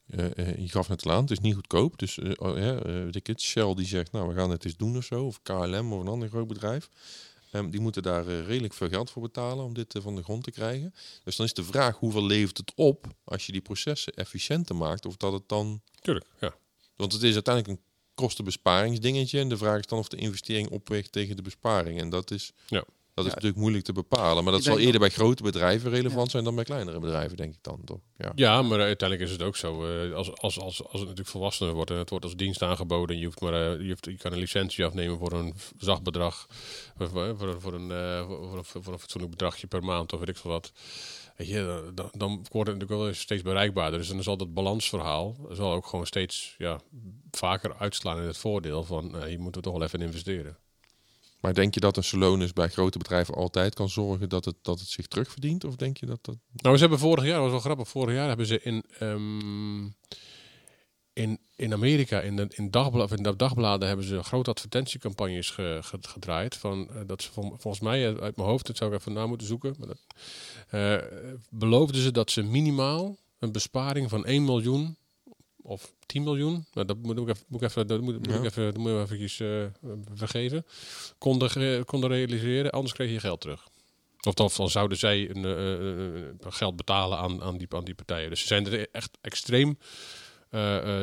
eh, 0.06 0.38
eh, 0.38 0.58
je 0.58 0.68
gaf 0.68 0.88
net 0.88 1.04
al 1.04 1.12
aan, 1.12 1.20
het 1.20 1.30
is 1.30 1.40
niet 1.40 1.54
goedkoop. 1.54 1.98
Dus 1.98 2.18
eh, 2.18 2.30
oh, 2.36 2.54
weet 2.82 3.16
ik 3.16 3.26
het, 3.26 3.40
Shell 3.40 3.74
die 3.74 3.86
zegt, 3.86 4.12
nou 4.12 4.28
we 4.28 4.34
gaan 4.34 4.50
het 4.50 4.64
eens 4.64 4.76
doen 4.76 4.96
of 4.96 5.04
zo. 5.04 5.24
Of 5.24 5.42
KLM 5.42 5.92
of 5.92 6.00
een 6.00 6.08
ander 6.08 6.28
groot 6.28 6.46
bedrijf. 6.46 6.88
Ehm, 7.50 7.70
die 7.70 7.80
moeten 7.80 8.02
daar 8.02 8.24
redelijk 8.24 8.74
veel 8.74 8.88
geld 8.88 9.10
voor 9.10 9.22
betalen 9.22 9.64
om 9.64 9.74
dit 9.74 9.98
van 10.02 10.16
de 10.16 10.22
grond 10.22 10.44
te 10.44 10.50
krijgen. 10.50 10.94
Dus 11.24 11.36
dan 11.36 11.46
is 11.46 11.54
de 11.54 11.64
vraag, 11.64 11.98
hoeveel 11.98 12.26
levert 12.26 12.56
het 12.56 12.72
op 12.74 13.06
als 13.24 13.46
je 13.46 13.52
die 13.52 13.60
processen 13.60 14.12
efficiënter 14.12 14.76
maakt? 14.76 15.06
Of 15.06 15.16
dat 15.16 15.32
het 15.32 15.48
dan... 15.48 15.80
Tuurlijk, 16.00 16.26
ja. 16.40 16.54
Want 16.96 17.12
het 17.12 17.22
is 17.22 17.34
uiteindelijk 17.34 17.78
een 17.78 17.84
kostenbesparingsdingetje. 18.14 19.40
En 19.40 19.48
de 19.48 19.56
vraag 19.56 19.78
is 19.78 19.86
dan 19.86 19.98
of 19.98 20.08
de 20.08 20.16
investering 20.16 20.70
opweegt 20.70 21.12
tegen 21.12 21.36
de 21.36 21.42
besparing. 21.42 22.00
En 22.00 22.10
dat 22.10 22.30
is, 22.30 22.52
Ja. 22.66 22.84
Dat 23.22 23.26
is 23.26 23.32
Ja. 23.32 23.34
natuurlijk 23.34 23.60
moeilijk 23.60 23.84
te 23.84 23.92
bepalen. 23.92 24.44
Maar 24.44 24.52
dat 24.52 24.62
zal 24.62 24.78
eerder 24.78 25.00
bij 25.00 25.08
grote 25.10 25.42
bedrijven 25.42 25.90
relevant 25.90 26.24
Ja. 26.24 26.30
zijn 26.30 26.44
dan 26.44 26.54
bij 26.54 26.64
kleinere 26.64 26.98
bedrijven, 27.00 27.36
denk 27.36 27.52
ik 27.54 27.62
dan 27.62 27.80
toch? 27.84 28.00
Ja. 28.16 28.32
Ja, 28.34 28.62
maar 28.62 28.80
uiteindelijk 28.80 29.28
is 29.30 29.36
het 29.36 29.46
ook 29.46 29.56
zo. 29.56 29.86
eh, 29.86 30.14
als, 30.14 30.30
als, 30.36 30.60
als, 30.60 30.82
als 30.82 30.92
het 30.92 31.00
natuurlijk 31.00 31.28
volwassener 31.28 31.74
wordt 31.74 31.90
en 31.90 31.96
het 31.96 32.10
wordt 32.10 32.24
als 32.24 32.36
dienst 32.36 32.62
aangeboden, 32.62 33.14
en 33.14 33.20
je, 33.20 33.26
hoeft 33.26 33.40
maar, 33.40 33.52
eh, 33.72 33.80
je, 33.80 33.88
hoeft, 33.88 34.04
je 34.04 34.16
kan 34.16 34.32
een 34.32 34.38
licentie 34.38 34.84
afnemen 34.84 35.18
voor 35.18 35.32
een 35.32 35.54
zacht 35.78 36.02
bedrag, 36.02 36.46
voor, 36.96 37.08
voor, 37.08 37.36
voor, 37.38 37.60
voor 37.60 37.72
een, 37.74 37.90
eh, 37.90 38.26
voor, 38.26 38.56
een- 38.58 38.82
voor 38.82 38.92
een 38.92 38.98
fatsoenlijk 38.98 39.30
bedragje 39.32 39.66
per 39.66 39.84
maand 39.84 40.12
of 40.12 40.18
weet 40.18 40.28
ik 40.28 40.36
veel 40.36 40.50
wat. 40.50 40.72
Weet 41.36 41.48
je, 41.48 41.90
dan, 41.94 42.08
dan 42.16 42.30
wordt 42.50 42.70
het 42.70 42.78
natuurlijk 42.78 42.90
wel 43.06 43.14
steeds 43.14 43.42
bereikbaarder. 43.42 43.98
Dus 43.98 44.08
dan 44.08 44.22
zal 44.22 44.36
dat 44.36 44.54
balansverhaal 44.54 45.36
zal 45.50 45.72
ook 45.72 45.86
gewoon 45.86 46.06
steeds 46.06 46.54
ja, 46.58 46.80
vaker 47.30 47.74
uitslaan 47.78 48.16
in 48.18 48.26
het 48.26 48.38
voordeel 48.38 48.84
van 48.84 49.16
eh, 49.16 49.30
je 49.30 49.38
moet 49.38 49.56
er 49.56 49.62
toch 49.62 49.72
wel 49.72 49.82
even 49.82 50.00
in 50.00 50.06
investeren. 50.06 50.56
Maar 51.40 51.54
denk 51.54 51.74
je 51.74 51.80
dat 51.80 51.96
een 51.96 52.04
Salonis 52.04 52.52
bij 52.52 52.68
grote 52.68 52.98
bedrijven 52.98 53.34
altijd 53.34 53.74
kan 53.74 53.88
zorgen 53.88 54.28
dat 54.28 54.44
het, 54.44 54.54
dat 54.62 54.78
het 54.78 54.88
zich 54.88 55.06
terugverdient? 55.06 55.64
Of 55.64 55.76
denk 55.76 55.96
je 55.96 56.06
dat 56.06 56.18
dat... 56.24 56.36
Nou, 56.52 56.74
ze 56.74 56.80
hebben 56.80 56.98
vorig 56.98 57.24
jaar, 57.24 57.32
dat 57.34 57.42
was 57.42 57.50
wel 57.50 57.60
grappig, 57.60 57.88
vorig 57.88 58.14
jaar 58.14 58.28
hebben 58.28 58.46
ze 58.46 58.60
in, 58.62 58.84
ehm, 58.98 59.84
in, 61.12 61.38
in 61.56 61.72
Amerika, 61.72 62.20
in 62.20 62.36
de, 62.36 62.42
in, 62.42 62.70
in 63.16 63.22
de 63.22 63.36
dagbladen, 63.36 63.88
hebben 63.88 64.06
ze 64.06 64.22
grote 64.22 64.50
advertentiecampagnes 64.50 65.50
ge- 65.50 65.78
ge- 65.82 65.98
gedraaid. 66.00 66.56
Van, 66.56 66.88
eh, 66.90 67.00
dat 67.06 67.22
ze 67.22 67.32
vol- 67.32 67.54
volgens 67.58 67.82
mij, 67.82 68.08
eh, 68.08 68.22
uit 68.22 68.36
mijn 68.36 68.48
hoofd, 68.48 68.66
dat 68.66 68.76
zou 68.76 68.92
ik 68.92 68.98
even 68.98 69.12
na 69.12 69.26
moeten 69.26 69.46
zoeken, 69.46 69.74
maar 69.78 69.96
eh, 70.68 71.04
beloofden 71.50 72.02
ze 72.02 72.10
dat 72.10 72.30
ze 72.30 72.42
minimaal 72.42 73.16
een 73.38 73.52
besparing 73.52 74.08
van 74.10 74.26
1 74.26 74.44
miljoen 74.44 74.96
of 75.62 75.92
10 76.06 76.22
miljoen, 76.22 76.66
nou, 76.72 76.86
dat 76.86 76.96
moet 76.96 77.18
ik 77.18 77.28
even, 77.28 77.44
moet 77.48 77.62
ik 77.62 77.68
even, 77.68 77.86
dat 77.86 78.00
moet, 78.00 78.16
moet 78.16 78.26
Ja. 78.26 78.36
ik 78.36 78.44
even, 78.44 78.64
dat 78.64 78.76
moet 78.76 78.90
ik 78.90 78.98
eventjes 78.98 79.40
eh, 79.40 79.64
vergeven, 80.14 80.66
konden, 81.18 81.84
konden 81.84 82.10
realiseren, 82.10 82.70
anders 82.70 82.92
kreeg 82.94 83.10
je 83.10 83.20
geld 83.20 83.40
terug. 83.40 83.68
Of 84.22 84.34
dan, 84.34 84.50
dan 84.56 84.70
zouden 84.70 84.98
zij 84.98 85.30
een, 85.30 85.44
eh, 85.44 86.18
eh, 86.18 86.34
geld 86.48 86.76
betalen 86.76 87.18
aan, 87.18 87.42
aan, 87.42 87.58
die, 87.58 87.66
aan 87.70 87.84
die 87.84 87.94
partijen. 87.94 88.30
Dus 88.30 88.40
ze 88.40 88.46
zijn 88.46 88.66
er 88.72 88.88
echt 88.92 89.18
extreem 89.20 89.78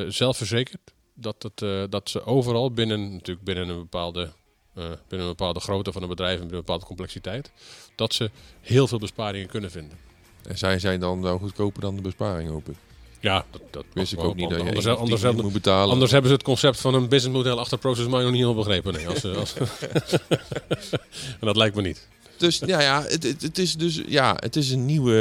zelfverzekerd 0.07 0.93
dat, 1.13 1.43
het, 1.43 1.91
dat 1.91 2.09
ze 2.09 2.23
overal 2.23 2.71
binnen, 2.71 3.11
natuurlijk 3.11 3.45
binnen 3.45 3.69
een 3.69 3.77
bepaalde, 3.77 4.31
binnen 4.73 5.27
een 5.27 5.35
bepaalde 5.35 5.59
grootte 5.59 5.91
van 5.91 6.01
een 6.01 6.07
bedrijf 6.07 6.33
en 6.33 6.39
binnen 6.39 6.57
een 6.57 6.65
bepaalde 6.65 6.85
complexiteit, 6.85 7.51
dat 7.95 8.13
ze 8.13 8.31
heel 8.61 8.87
veel 8.87 8.99
besparingen 8.99 9.47
kunnen 9.47 9.71
vinden. 9.71 9.97
En 10.43 10.57
zij 10.57 10.79
zijn 10.79 10.99
dan 10.99 11.21
wel 11.21 11.37
goedkoper 11.37 11.81
dan 11.81 11.95
de 11.95 12.01
besparing, 12.01 12.49
hoop 12.49 12.69
ik. 12.69 12.75
Ja, 13.19 13.45
dat, 13.51 13.61
dat 13.71 13.85
Wist 13.93 14.13
ik 14.13 14.19
ook 14.19 14.35
niet 14.35 14.49
dat 14.49 14.59
je 14.61 14.65
anders, 14.67 14.85
of 14.85 14.97
anders, 14.97 15.21
hebben, 15.21 15.43
moet 15.43 15.53
betalen. 15.53 15.91
anders 15.93 16.11
hebben 16.11 16.29
ze 16.29 16.35
het 16.35 16.45
concept 16.45 16.79
van 16.81 16.93
een 16.93 17.07
businessmodel 17.09 17.59
achter 17.59 17.77
Process 17.77 18.05
Mining 18.07 18.23
nog 18.23 18.31
niet 18.31 18.41
helemaal 18.41 18.63
begrepen. 18.63 18.93
Nee, 18.93 19.07
als, 19.07 19.23
als, 19.25 19.53
en 19.53 21.37
dat 21.47 21.55
lijkt 21.55 21.75
me 21.75 21.81
niet. 21.81 22.07
Dus 22.37 22.61
ja, 22.65 22.81
ja 22.81 23.03
het, 23.03 23.23
het, 23.23 23.41
het 23.41 23.57
is 23.57 23.75
dus 23.75 24.01
ja, 24.07 24.35
het 24.39 24.55
is 24.55 24.71
een 24.71 24.85
nieuwe 24.85 25.13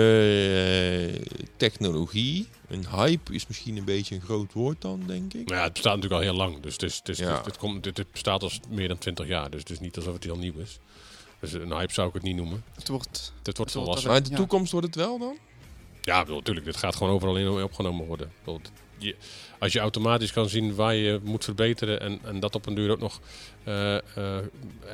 eh, 1.15 1.37
technologie. 1.57 2.49
Een 2.69 2.87
hype 2.91 3.35
is 3.35 3.47
misschien 3.47 3.77
een 3.77 3.85
beetje 3.85 4.15
een 4.15 4.21
groot 4.21 4.53
woord 4.53 4.81
dan, 4.81 5.03
denk 5.07 5.35
ik. 5.35 5.45
Nou 5.47 5.57
ja, 5.59 5.65
het 5.65 5.73
bestaat 5.73 5.95
natuurlijk 5.95 6.23
al 6.23 6.29
heel 6.29 6.37
lang. 6.39 6.61
Dus 6.63 6.73
het, 6.73 6.83
is, 6.83 6.97
het, 6.97 7.09
is, 7.09 7.19
Ja. 7.19 7.37
het, 7.37 7.45
het 7.45 7.57
komt, 7.57 7.85
dit, 7.85 8.05
bestaat 8.13 8.43
al 8.43 8.51
meer 8.69 8.89
dan 8.89 8.99
20 8.99 9.27
jaar. 9.27 9.51
Dus 9.51 9.61
het 9.61 9.71
is 9.71 9.81
niet 9.81 9.97
alsof 9.97 10.13
het 10.15 10.25
heel 10.25 10.37
nieuw 10.37 10.59
is. 10.59 10.79
Dus 11.41 11.53
een 11.53 11.73
hype 11.73 11.93
zou 11.93 12.09
ik 12.09 12.15
het 12.15 12.23
niet 12.23 12.37
noemen. 12.37 12.65
Het 12.75 12.89
wordt 12.89 13.33
Het 13.43 13.45
wordt 13.45 13.57
wordt 13.57 13.73
volwassen. 13.73 14.09
Maar 14.09 14.17
in 14.17 14.23
de 14.25 14.31
Ja. 14.31 14.37
toekomst 14.37 14.73
wordt 14.73 14.87
het 14.87 14.97
wel 14.97 15.19
dan? 15.19 15.37
Ja, 16.07 16.25
natuurlijk. 16.25 16.67
Dit 16.67 16.77
gaat 16.77 16.97
gewoon 16.97 17.13
overal 17.13 17.37
in 17.37 17.63
opgenomen 17.63 18.07
worden. 18.07 18.33
Je, 18.99 19.15
als 19.59 19.73
je 19.73 19.79
automatisch 19.79 20.33
kan 20.33 20.49
zien 20.49 20.75
waar 20.75 20.95
je 20.95 21.21
moet 21.23 21.45
verbeteren 21.45 22.01
en, 22.01 22.21
en 22.23 22.41
dat 22.41 22.55
op 22.55 22.67
een 22.67 22.75
duur 22.75 22.91
ook 22.91 22.99
nog 22.99 23.21
eh, 23.65 23.97
eh, 23.97 24.45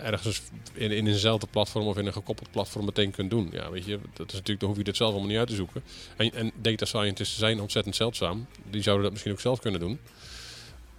ergens 0.03 0.43
in, 0.73 0.91
in 0.91 1.07
eenzelfde 1.07 1.47
platform 1.47 1.87
of 1.87 1.97
in 1.97 2.07
een 2.07 2.13
gekoppeld 2.13 2.51
platform 2.51 2.85
meteen 2.85 3.11
kunt 3.11 3.31
doen. 3.31 3.49
Ja, 3.53 3.71
weet 3.71 3.85
je, 3.85 3.99
dat 4.13 4.27
is 4.27 4.33
natuurlijk, 4.33 4.61
dan 4.61 4.69
hoef 4.69 4.79
je 4.79 4.85
dit 4.85 4.97
zelf 4.97 5.11
allemaal 5.11 5.29
niet 5.29 5.39
uit 5.39 5.49
te 5.49 5.55
zoeken. 5.55 5.83
En, 6.17 6.33
en 6.33 6.53
data 6.55 6.85
scientists 6.85 7.39
zijn 7.39 7.61
ontzettend 7.61 7.97
zeldzaam. 7.97 8.47
Die 8.71 8.83
zouden 8.83 9.03
dat 9.03 9.13
misschien 9.13 9.33
ook 9.33 9.41
zelf 9.41 9.61
kunnen 9.61 9.81
doen. 9.81 9.99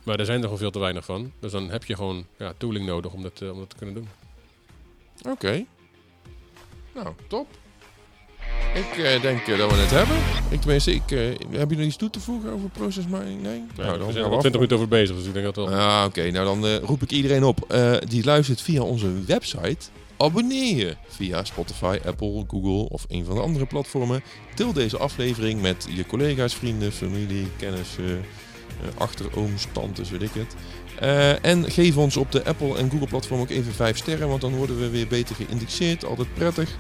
Maar 0.04 0.20
er 0.20 0.26
zijn 0.26 0.38
er 0.38 0.44
gewoon 0.44 0.60
veel 0.60 0.72
te 0.72 0.80
weinig 0.80 1.06
van. 1.06 1.32
Dus 1.40 1.52
dan 1.52 1.70
heb 1.70 1.84
je 1.84 1.96
gewoon 1.96 2.26
ja, 2.38 2.54
tooling 2.58 2.86
nodig 2.86 3.14
om 3.14 3.22
dat, 3.22 3.42
eh, 3.42 3.52
om 3.52 3.60
dat 3.60 3.70
te 3.70 3.76
kunnen 3.76 3.96
doen. 3.96 4.10
Oké. 5.32 5.66
Nou, 6.94 7.14
top. 7.28 7.48
Ik 8.74 8.98
eh, 8.98 9.22
denk 9.22 9.48
eh, 9.48 9.58
dat 9.58 9.72
we 9.72 9.78
het 9.78 9.92
hebben. 9.92 10.18
Ik 10.50 10.60
tenminste, 10.60 10.94
ik, 10.94 11.12
eh, 11.12 11.20
heb 11.52 11.70
je 11.70 11.76
nog 11.76 11.86
iets 11.86 11.96
toe 11.96 12.10
te 12.10 12.20
voegen 12.20 12.52
over 12.52 12.70
process 12.70 13.08
mining? 13.08 13.42
Nee? 13.42 13.64
Nou, 13.76 13.92
we 13.92 13.98
dan 13.98 13.98
zijn 13.98 14.00
gaan 14.00 14.16
er 14.16 14.24
we 14.24 14.30
al 14.30 14.36
af. 14.36 14.40
20 14.40 14.52
minuten 14.52 14.78
over 14.78 14.88
bezig, 14.88 15.16
dus 15.16 15.26
ik 15.26 15.34
denk 15.34 15.46
dat 15.46 15.56
wel. 15.56 15.70
Ah, 15.70 16.06
oké. 16.06 16.32
Nou, 16.32 16.46
dan 16.46 16.76
roep 16.76 17.02
ik 17.02 17.12
iedereen 17.12 17.44
op 17.44 17.76
die 18.08 18.24
luistert 18.26 18.62
via 18.62 18.82
onze 18.82 19.24
website. 19.26 19.78
Abonneer 20.18 20.76
je 20.76 20.96
via 21.08 21.44
Spotify, 21.44 21.98
Apple, 22.06 22.44
Google 22.48 22.90
of 22.90 23.06
een 23.08 23.26
van 23.26 23.36
de 23.36 23.42
andere 23.42 23.66
platformen. 23.66 24.24
Deel 24.56 24.74
deze 24.74 24.98
aflevering 24.98 25.62
met 25.62 25.88
je 25.96 26.06
collega's, 26.06 26.56
vrienden, 26.56 26.92
familie, 26.92 27.48
kennissen, 27.58 28.22
achterooms, 28.98 29.68
tantes, 29.72 30.10
weet 30.10 30.22
ik 30.22 30.32
het. 30.34 30.56
En 31.42 31.72
geef 31.72 31.98
ons 31.98 32.18
op 32.18 32.32
de 32.32 32.46
Apple 32.46 32.78
en 32.78 32.90
Google 32.90 33.08
platform 33.08 33.40
ook 33.40 33.50
even 33.50 33.74
5 33.74 33.98
sterren, 33.98 34.28
want 34.28 34.42
dan 34.42 34.56
worden 34.56 34.80
we 34.80 34.90
weer 34.90 35.08
beter 35.08 35.36
geïndexeerd. 35.36 36.06
Altijd 36.06 36.34
prettig. 36.34 36.78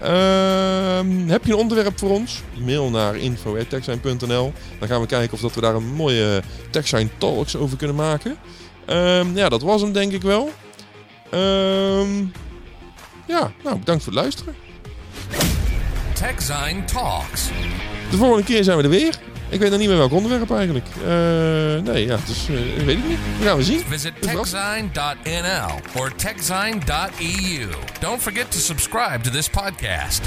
Ehm, 0.00 1.28
heb 1.28 1.44
je 1.44 1.52
een 1.52 1.58
onderwerp 1.58 1.98
voor 1.98 2.10
ons? 2.10 2.42
Mail 2.64 2.90
naar 2.90 3.16
info.techsign.nl. 3.16 4.52
Dan 4.78 4.88
gaan 4.88 5.00
we 5.00 5.06
kijken 5.06 5.32
of 5.34 5.40
dat 5.40 5.54
we 5.54 5.60
daar 5.60 5.74
een 5.74 5.94
mooie 5.94 6.42
TechSign 6.70 7.10
Talks 7.18 7.56
over 7.56 7.76
kunnen 7.76 7.96
maken. 7.96 8.36
Ehm, 8.86 9.36
ja, 9.36 9.48
dat 9.48 9.62
was 9.62 9.80
hem 9.80 9.92
denk 9.92 10.12
ik 10.12 10.22
wel. 10.22 10.50
Ehm, 11.30 12.24
ja, 13.26 13.52
nou 13.62 13.78
bedankt 13.78 14.04
voor 14.04 14.12
het 14.12 14.22
luisteren. 14.22 14.54
TechZine 16.12 16.84
Talks. 16.84 17.48
De 18.10 18.16
volgende 18.16 18.44
keer 18.44 18.64
zijn 18.64 18.76
we 18.76 18.82
er 18.82 18.88
weer. 18.88 19.18
Ik 19.56 19.62
weet 19.62 19.70
nog 19.70 19.80
niet 19.80 19.88
meer 19.88 19.98
welk 19.98 20.12
onderwerp 20.12 20.50
eigenlijk. 20.50 20.86
Eh, 20.86 21.92
nee, 21.92 22.06
ja, 22.06 22.18
dus 22.26 22.48
uh, 22.48 22.84
weet 22.84 22.96
ik 22.96 23.08
niet. 23.08 23.18
Dat 23.38 23.48
gaan 23.48 23.56
we 23.56 23.62
zien. 23.62 23.80
Visit 23.88 24.12
techzine.nl 24.20 26.00
or 26.00 26.14
techzine.eu. 26.14 27.68
Don't 28.00 28.22
forget 28.22 28.50
to 28.50 28.58
subscribe 28.58 29.20
to 29.20 29.30
this 29.30 29.48
podcast. 29.48 30.20